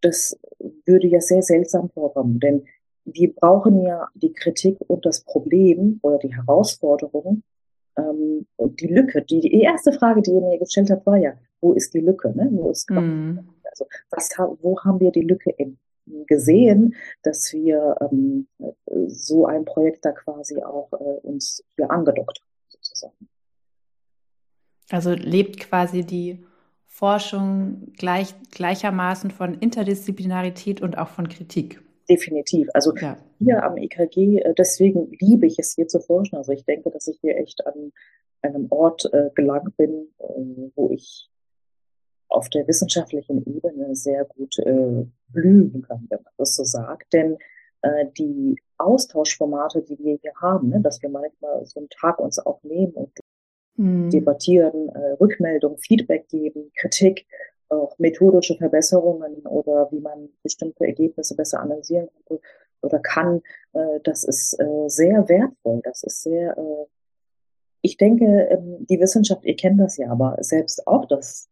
[0.01, 0.39] das
[0.85, 2.65] würde ja sehr seltsam vorkommen, denn
[3.05, 7.43] wir brauchen ja die Kritik und das Problem oder die Herausforderung
[7.97, 9.21] ähm, und die Lücke.
[9.23, 12.31] Die, die erste Frage, die ihr mir gestellt habt, war ja, wo ist die Lücke?
[12.35, 12.49] Ne?
[12.51, 13.39] Wo ist mm.
[13.63, 14.29] also was,
[14.61, 15.77] wo haben wir die Lücke im
[16.27, 18.47] gesehen, dass wir ähm,
[19.07, 23.29] so ein Projekt da quasi auch äh, uns hier angedockt haben, sozusagen.
[24.89, 26.43] Also lebt quasi die
[26.85, 31.81] Forschung gleich, gleichermaßen von Interdisziplinarität und auch von Kritik.
[32.09, 32.67] Definitiv.
[32.73, 33.17] Also ja.
[33.37, 36.35] hier am EKG, äh, deswegen liebe ich es hier zu forschen.
[36.35, 37.93] Also ich denke, dass ich hier echt an
[38.41, 41.28] einem Ort äh, gelangt bin, äh, wo ich
[42.29, 47.11] auf der wissenschaftlichen Ebene sehr gut äh, blühen kann, wenn man das so sagt.
[47.13, 47.37] Denn
[47.81, 52.39] äh, die Austauschformate, die wir hier haben, ne, dass wir manchmal so einen Tag uns
[52.39, 53.11] auch nehmen und
[53.75, 54.09] mhm.
[54.09, 57.25] debattieren, äh, Rückmeldung, Feedback geben, Kritik,
[57.69, 62.39] auch methodische Verbesserungen oder wie man bestimmte Ergebnisse besser analysieren kann
[62.81, 63.41] oder kann,
[63.73, 65.81] äh, das ist äh, sehr wertvoll.
[65.83, 66.85] Das ist sehr, äh,
[67.81, 71.49] ich denke, ähm, die Wissenschaft, ihr kennt das ja, aber selbst auch, dass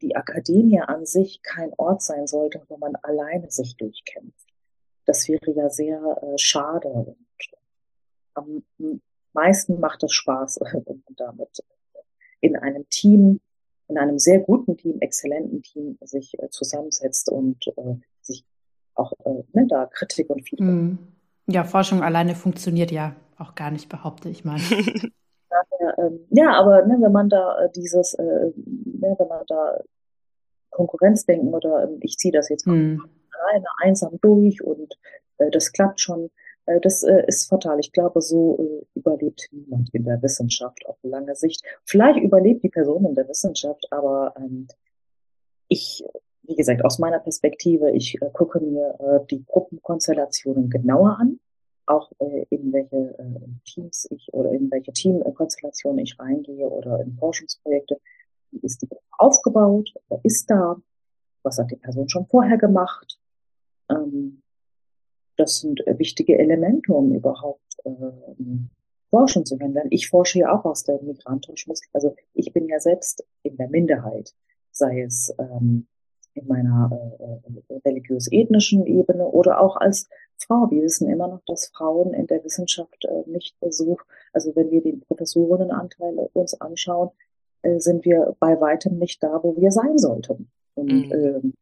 [0.00, 4.48] die Akademie an sich kein Ort sein sollte, wo man alleine sich durchkämpft.
[5.06, 6.88] Das wäre ja sehr äh, schade.
[6.88, 7.16] Und
[8.34, 8.62] am
[9.32, 11.64] meisten macht es Spaß, wenn man damit
[12.40, 13.40] in einem Team,
[13.88, 18.44] in einem sehr guten Team, exzellenten Team sich äh, zusammensetzt und äh, sich
[18.94, 20.68] auch äh, ne, da Kritik und Feedback.
[20.68, 20.98] Mm.
[21.46, 24.60] Ja, Forschung alleine funktioniert ja auch gar nicht, behaupte ich mal.
[25.52, 29.80] Daher, ähm, ja, aber ne, wenn man da äh, dieses, äh, ne, wenn man da
[30.70, 32.98] Konkurrenzdenken oder äh, ich ziehe das jetzt mm.
[33.40, 34.94] alleine einsam durch und
[35.38, 36.30] äh, das klappt schon,
[36.66, 37.78] äh, das äh, ist fatal.
[37.80, 41.62] Ich glaube, so äh, überlebt niemand in der Wissenschaft auf lange Sicht.
[41.84, 44.68] Vielleicht überlebt die Person in der Wissenschaft, aber ähm,
[45.68, 46.04] ich
[46.44, 51.38] wie gesagt, aus meiner Perspektive, ich äh, gucke mir äh, die Gruppenkonstellationen genauer an,
[51.86, 57.16] auch äh, in welche äh, Teams ich oder in welche Teamkonstellationen ich reingehe oder in
[57.16, 57.98] Forschungsprojekte.
[58.50, 59.92] Wie ist die Gruppe aufgebaut?
[60.08, 60.76] Wer ist da?
[61.42, 63.18] Was hat die Person schon vorher gemacht?
[63.90, 64.42] Ähm,
[65.36, 67.90] das sind äh, wichtige Elemente, um überhaupt äh,
[69.10, 69.74] forschen zu können.
[69.74, 73.68] Denn ich forsche ja auch aus der migrantischen Also ich bin ja selbst in der
[73.68, 74.34] Minderheit,
[74.70, 75.86] sei es ähm,
[76.34, 80.08] in meiner äh, äh, religiös-ethnischen Ebene oder auch als
[80.44, 80.70] Frau.
[80.70, 83.98] Wir wissen immer noch, dass Frauen in der Wissenschaft äh, nicht so,
[84.32, 87.10] also wenn wir den Professorinnenanteil uns anschauen,
[87.62, 90.50] äh, sind wir bei weitem nicht da, wo wir sein sollten.
[90.74, 91.12] Und mhm.
[91.12, 91.54] ähm,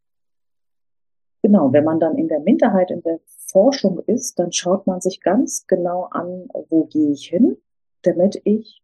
[1.43, 5.21] genau, wenn man dann in der Minderheit in der Forschung ist, dann schaut man sich
[5.21, 7.57] ganz genau an, wo gehe ich hin,
[8.03, 8.83] damit ich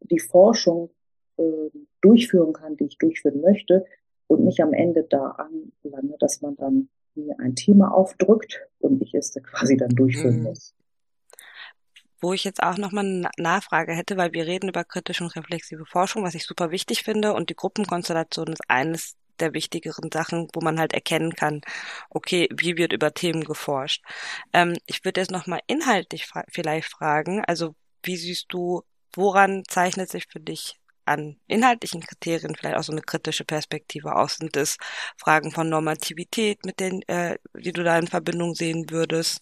[0.00, 0.90] die Forschung
[1.36, 3.84] äh, durchführen kann, die ich durchführen möchte,
[4.26, 5.36] und nicht am Ende da
[5.82, 10.42] anlange, dass man dann mir ein Thema aufdrückt und ich es quasi dann durchführen mhm.
[10.44, 10.74] muss.
[12.20, 15.84] Wo ich jetzt auch nochmal eine Nachfrage hätte, weil wir reden über kritische und reflexive
[15.86, 20.60] Forschung, was ich super wichtig finde und die Gruppenkonstellation ist eines der wichtigeren Sachen, wo
[20.60, 21.62] man halt erkennen kann,
[22.10, 24.04] okay, wie wird über Themen geforscht.
[24.52, 28.82] Ähm, ich würde jetzt nochmal inhaltlich fra vielleicht fragen, also wie siehst du,
[29.14, 34.36] woran zeichnet sich für dich an inhaltlichen Kriterien vielleicht auch so eine kritische Perspektive aus?
[34.36, 34.76] Sind es
[35.16, 39.40] Fragen von Normativität, mit denen, äh, die du da in Verbindung sehen würdest?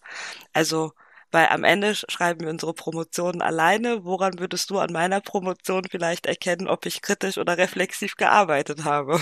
[0.52, 0.92] Also,
[1.30, 4.04] weil am Ende schreiben wir unsere Promotionen alleine.
[4.04, 9.20] Woran würdest du an meiner Promotion vielleicht erkennen, ob ich kritisch oder reflexiv gearbeitet habe?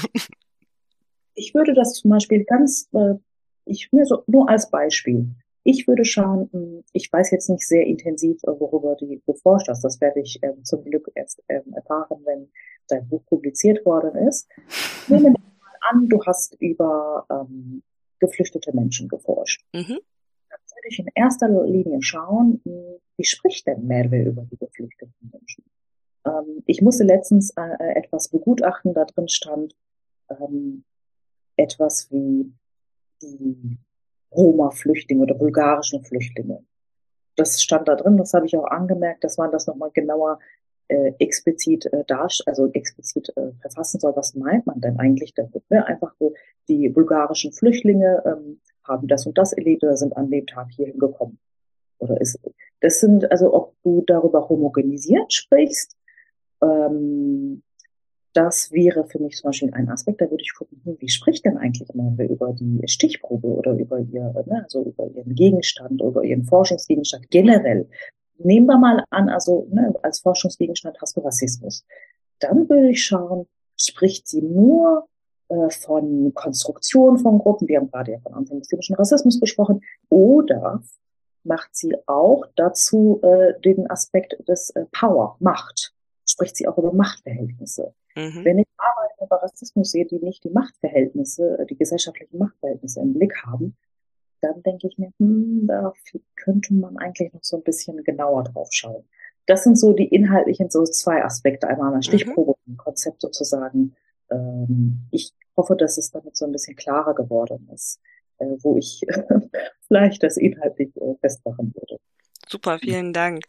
[1.34, 3.14] Ich würde das zum Beispiel ganz, äh,
[3.64, 5.28] ich nur so, nur als Beispiel.
[5.70, 9.84] Ich würde schauen, hm, ich weiß jetzt nicht sehr intensiv, äh, worüber du geforscht hast.
[9.84, 12.48] Das werde ich ähm, zum Glück erst ähm, erfahren, wenn
[12.86, 14.48] dein Buch publiziert worden ist.
[15.08, 17.82] Nehmen wir mal an, du hast über ähm,
[18.18, 19.62] geflüchtete Menschen geforscht.
[19.74, 19.98] Mhm.
[20.48, 25.30] Dann würde ich in erster Linie schauen, hm, wie spricht denn Merve über die geflüchteten
[25.30, 25.64] Menschen?
[26.24, 29.76] Ähm, ich musste letztens äh, äh, etwas begutachten, da drin stand
[30.30, 30.84] ähm,
[31.56, 32.54] etwas wie
[33.20, 33.76] die
[34.32, 36.64] Roma-Flüchtlinge oder bulgarischen Flüchtlinge.
[37.36, 40.38] Das stand da drin, das habe ich auch angemerkt, dass man das nochmal genauer
[40.88, 44.16] äh, explizit äh, darst also explizit äh, verfassen soll.
[44.16, 45.62] Was meint man denn eigentlich damit?
[45.70, 45.86] Ne?
[45.86, 46.34] Einfach so,
[46.68, 50.86] die bulgarischen Flüchtlinge ähm, haben das und das erlebt oder sind an dem Tag hier
[50.86, 51.38] hingekommen.
[51.98, 52.38] Oder ist,
[52.80, 55.96] das sind, also ob du darüber homogenisiert sprichst,
[56.62, 57.62] ähm,
[58.32, 61.44] das wäre für mich zum Beispiel ein Aspekt, da würde ich gucken, hm, wie spricht
[61.44, 66.22] denn eigentlich Merve über die Stichprobe oder über ihr, ne, also über ihren Gegenstand oder
[66.22, 67.88] ihren Forschungsgegenstand generell.
[68.38, 71.84] Nehmen wir mal an, also ne, als Forschungsgegenstand hast du Rassismus.
[72.38, 75.08] Dann würde ich schauen, spricht sie nur
[75.48, 80.82] äh, von Konstruktion von Gruppen, wir haben gerade ja von antimuslimischen Rassismus gesprochen, oder
[81.44, 85.94] macht sie auch dazu äh, den Aspekt des äh, Power, Macht,
[86.26, 87.94] spricht sie auch über Machtverhältnisse.
[88.18, 88.44] Mhm.
[88.44, 93.34] Wenn ich Arbeiten über Rassismus sehe, die nicht die Machtverhältnisse, die gesellschaftlichen Machtverhältnisse im Blick
[93.46, 93.76] haben,
[94.40, 95.92] dann denke ich mir, hm, da
[96.36, 99.04] könnte man eigentlich noch so ein bisschen genauer drauf schauen.
[99.46, 101.68] Das sind so die inhaltlichen so zwei Aspekte.
[101.68, 102.76] Einmal ein Stichprobe, mhm.
[102.76, 103.94] Konzept sozusagen.
[104.30, 108.00] Ähm, ich hoffe, dass es damit so ein bisschen klarer geworden ist,
[108.38, 109.00] äh, wo ich
[109.88, 111.98] vielleicht das inhaltlich äh, festmachen würde.
[112.48, 113.44] Super, vielen Dank.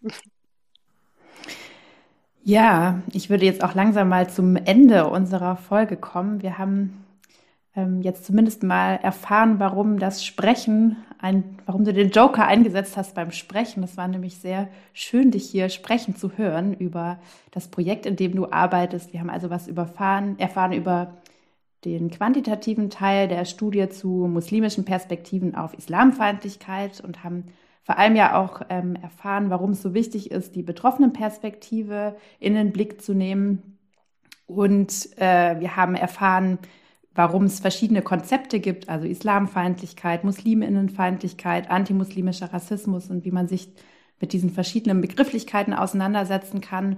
[2.43, 6.41] Ja, ich würde jetzt auch langsam mal zum Ende unserer Folge kommen.
[6.41, 7.05] Wir haben
[7.75, 13.13] ähm, jetzt zumindest mal erfahren, warum das Sprechen, ein, warum du den Joker eingesetzt hast
[13.13, 13.81] beim Sprechen.
[13.81, 17.19] Das war nämlich sehr schön, dich hier sprechen zu hören über
[17.51, 19.13] das Projekt, in dem du arbeitest.
[19.13, 21.13] Wir haben also was überfahren, erfahren über
[21.85, 27.45] den quantitativen Teil der Studie zu muslimischen Perspektiven auf Islamfeindlichkeit und haben
[27.84, 32.53] vor allem ja auch ähm, erfahren, warum es so wichtig ist, die betroffenen Perspektive in
[32.53, 33.77] den Blick zu nehmen.
[34.45, 36.59] Und äh, wir haben erfahren,
[37.13, 43.73] warum es verschiedene Konzepte gibt, also Islamfeindlichkeit, Musliminnenfeindlichkeit, antimuslimischer Rassismus und wie man sich
[44.19, 46.97] mit diesen verschiedenen Begrifflichkeiten auseinandersetzen kann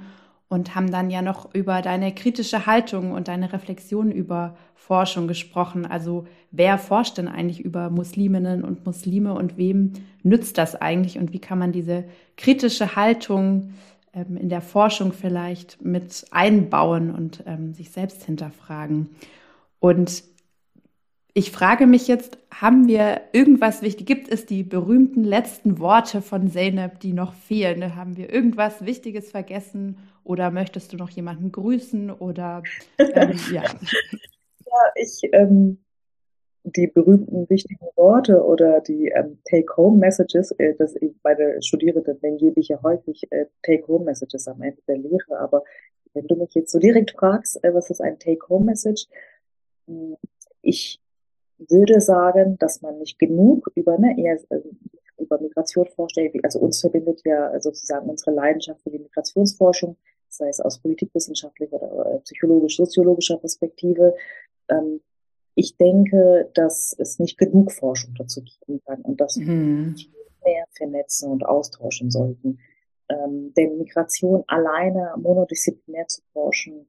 [0.52, 5.86] und haben dann ja noch über deine kritische Haltung und deine Reflexion über Forschung gesprochen.
[5.86, 9.94] Also wer forscht denn eigentlich über Musliminnen und Muslime und wem
[10.24, 12.04] nützt das eigentlich und wie kann man diese
[12.36, 13.76] kritische Haltung
[14.14, 19.10] ähm, in der Forschung vielleicht mit einbauen und ähm, sich selbst hinterfragen?
[19.80, 20.22] Und
[21.34, 24.06] ich frage mich jetzt, haben wir irgendwas wichtig?
[24.06, 27.96] Gibt es die berühmten letzten Worte von Zeynep, die noch fehlen?
[27.96, 29.98] Haben wir irgendwas Wichtiges vergessen?
[30.24, 32.12] Oder möchtest du noch jemanden grüßen?
[32.12, 32.64] Oder
[32.98, 33.64] ähm, ja.
[33.64, 35.80] ja, ich ähm,
[36.64, 42.60] die berühmten wichtigen Worte oder die ähm, Take-Home-Messages, äh, das ich meine Studierenden, denen gebe
[42.60, 45.40] ich ja häufig äh, Take-Home-Messages am Ende der Lehre.
[45.40, 45.64] Aber
[46.14, 49.08] wenn du mich jetzt so direkt fragst, äh, was ist ein Take-Home-Message?
[50.62, 51.01] Ich
[51.70, 54.62] würde sagen, dass man nicht genug über, ne, eher äh,
[55.18, 56.18] über Migration forscht.
[56.44, 59.98] Also uns verbindet ja sozusagen unsere Leidenschaft für die Migrationsforschung,
[60.30, 64.16] sei es aus politikwissenschaftlicher oder psychologisch-soziologischer Perspektive.
[64.70, 65.02] Ähm,
[65.56, 69.96] ich denke, dass es nicht genug Forschung dazu geben kann und dass mhm.
[69.96, 70.06] wir
[70.44, 72.60] mehr vernetzen und austauschen sollten.
[73.10, 76.88] Ähm, denn Migration alleine monodisziplinär zu forschen,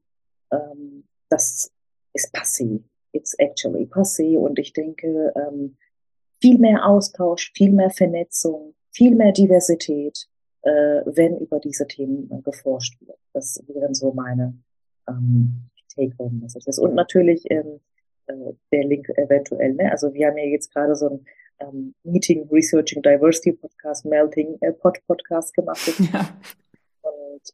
[0.51, 1.71] ähm, das
[2.13, 2.81] ist passé
[3.13, 5.77] it's actually passé und ich denke, ähm,
[6.41, 10.27] viel mehr Austausch, viel mehr Vernetzung, viel mehr Diversität,
[10.63, 13.17] äh, wenn über diese Themen äh, geforscht wird.
[13.33, 14.53] Das wären so meine
[15.07, 16.79] ähm, Take-Home-Messages.
[16.79, 17.79] Und natürlich ähm,
[18.27, 19.73] äh, der Link eventuell.
[19.73, 19.91] Ne?
[19.91, 21.25] Also wir haben ja jetzt gerade so ein
[21.59, 25.93] ähm, Meeting Researching Diversity Podcast, Melting äh, Pod Podcast gemacht.
[26.13, 26.29] Ja.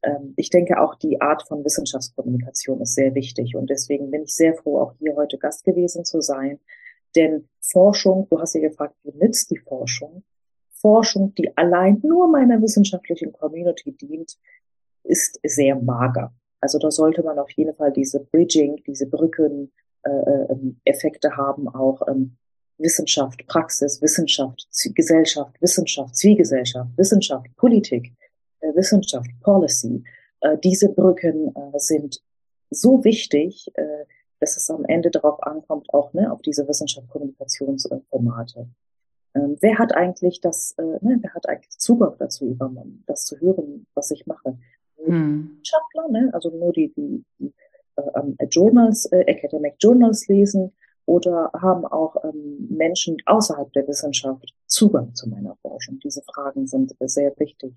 [0.03, 3.55] Ähm, ich denke auch die Art von Wissenschaftskommunikation ist sehr wichtig.
[3.55, 6.59] Und deswegen bin ich sehr froh, auch hier heute Gast gewesen zu sein.
[7.15, 10.23] Denn Forschung, du hast ja gefragt, wie nützt die Forschung?
[10.71, 14.37] Forschung, die allein nur meiner wissenschaftlichen Community dient,
[15.03, 16.31] ist sehr mager.
[16.61, 19.71] Also da sollte man auf jeden Fall diese Bridging, diese Brücken,
[20.03, 20.79] äh, ähm,
[21.35, 22.37] haben, auch ähm,
[22.77, 28.13] Wissenschaft, Praxis, Wissenschaft, Gesellschaft, Wissenschaft, Zivilgesellschaft, Wissenschaft, Politik.
[28.61, 30.03] Wissenschaft, Policy,
[30.41, 32.21] äh, diese Brücken äh, sind
[32.69, 34.05] so wichtig, äh,
[34.39, 38.67] dass es am Ende darauf ankommt, auch ne, auf diese Wissenschaft-Kommunikationsformate.
[39.35, 43.39] Ähm, wer hat eigentlich das, äh, ne, wer hat eigentlich Zugang dazu übernommen, das zu
[43.39, 44.57] hören, was ich mache?
[45.03, 45.51] Hm.
[45.51, 47.53] Wissenschaftler, ne, also nur die, die, die
[47.97, 50.73] äh, Journals, äh, Academic Journals lesen
[51.05, 55.99] oder haben auch ähm, Menschen außerhalb der Wissenschaft Zugang zu meiner Forschung?
[56.03, 57.73] Diese Fragen sind sehr wichtig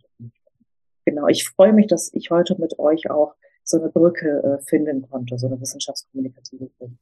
[1.04, 3.34] genau, ich freue mich, dass ich heute mit euch auch
[3.64, 6.96] so eine Brücke äh, finden konnte, so eine wissenschaftskommunikative Brücke.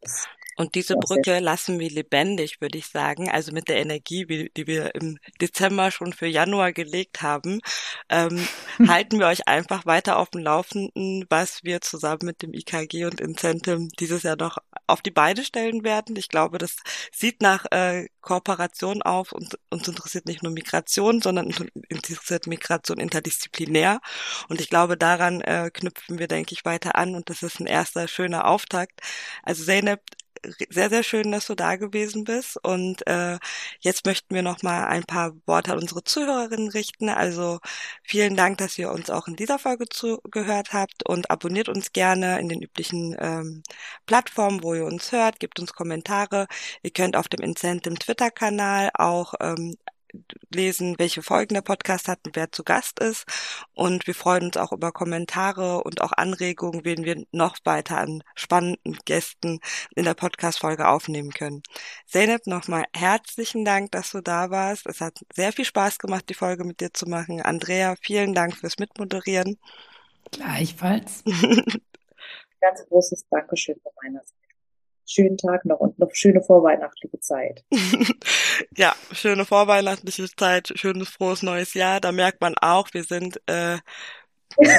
[0.57, 3.31] Und diese Brücke lassen wir lebendig, würde ich sagen.
[3.31, 7.61] Also mit der Energie, die wir im Dezember schon für Januar gelegt haben,
[8.11, 8.47] ähm,
[8.89, 13.23] halten wir euch einfach weiter auf dem Laufenden, was wir zusammen mit dem IKG und
[13.23, 16.17] Incentive dieses Jahr noch auf die Beine stellen werden.
[16.17, 16.77] Ich glaube, das
[17.11, 21.51] sieht nach äh, Kooperation auf und uns interessiert nicht nur Migration, sondern
[21.89, 24.01] interessiert Migration interdisziplinär.
[24.49, 27.67] Und ich glaube, daran äh, knüpfen wir, denke ich, weiter an und das ist ein
[27.67, 29.01] erster schöner Auftakt.
[29.43, 30.03] Also Zeynep,
[30.71, 32.57] sehr, sehr schön, dass du da gewesen bist.
[32.63, 33.39] Und äh,
[33.81, 37.09] jetzt möchten wir noch mal ein paar Worte an unsere Zuhörerinnen richten.
[37.09, 37.61] Also
[38.03, 42.41] vielen Dank, dass ihr uns auch in dieser Folge zugehört habt und abonniert uns gerne
[42.41, 43.63] in den üblichen ähm,
[44.07, 45.41] Plattformen, wo ihr uns hört.
[45.41, 46.47] Gebt uns Kommentare.
[46.83, 49.77] Ihr könnt auf dem Incentive Twitter-Kanal auch ähm,
[50.53, 53.25] lesen, welche Folgen der Podcast hat und wer zu Gast ist.
[53.75, 58.23] Und wir freuen uns auch über Kommentare und auch Anregungen, wen wir noch weiter an
[58.35, 59.61] spannenden Gästen
[59.95, 61.63] in der Podcast-Folge aufnehmen können.
[62.07, 64.87] Zeynep, nochmal herzlichen Dank, dass du da warst.
[64.87, 67.41] Es hat sehr viel Spaß gemacht, die Folge mit dir zu machen.
[67.41, 69.59] Andrea, vielen Dank fürs Mitmoderieren.
[70.33, 71.25] Gleichfalls.
[72.61, 74.40] Ganz großes Dankeschön von meiner Seite
[75.11, 77.65] schönen Tag noch und noch schöne vorweihnachtliche Zeit.
[78.77, 82.01] ja, schöne vorweihnachtliche Zeit, schönes frohes neues Jahr.
[82.01, 83.79] Da merkt man auch, wir sind äh,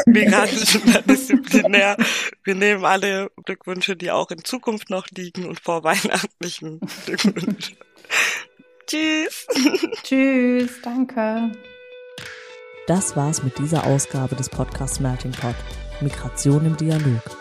[0.06, 1.98] migrantisch interdisziplinär.
[2.44, 7.74] Wir nehmen alle Glückwünsche, die auch in Zukunft noch liegen und vorweihnachtlichen Glückwünsche.
[8.88, 9.48] Tschüss.
[10.04, 11.52] Tschüss, danke.
[12.88, 15.56] Das war's mit dieser Ausgabe des Podcasts Melting Pot.
[16.02, 17.41] Migration im Dialog.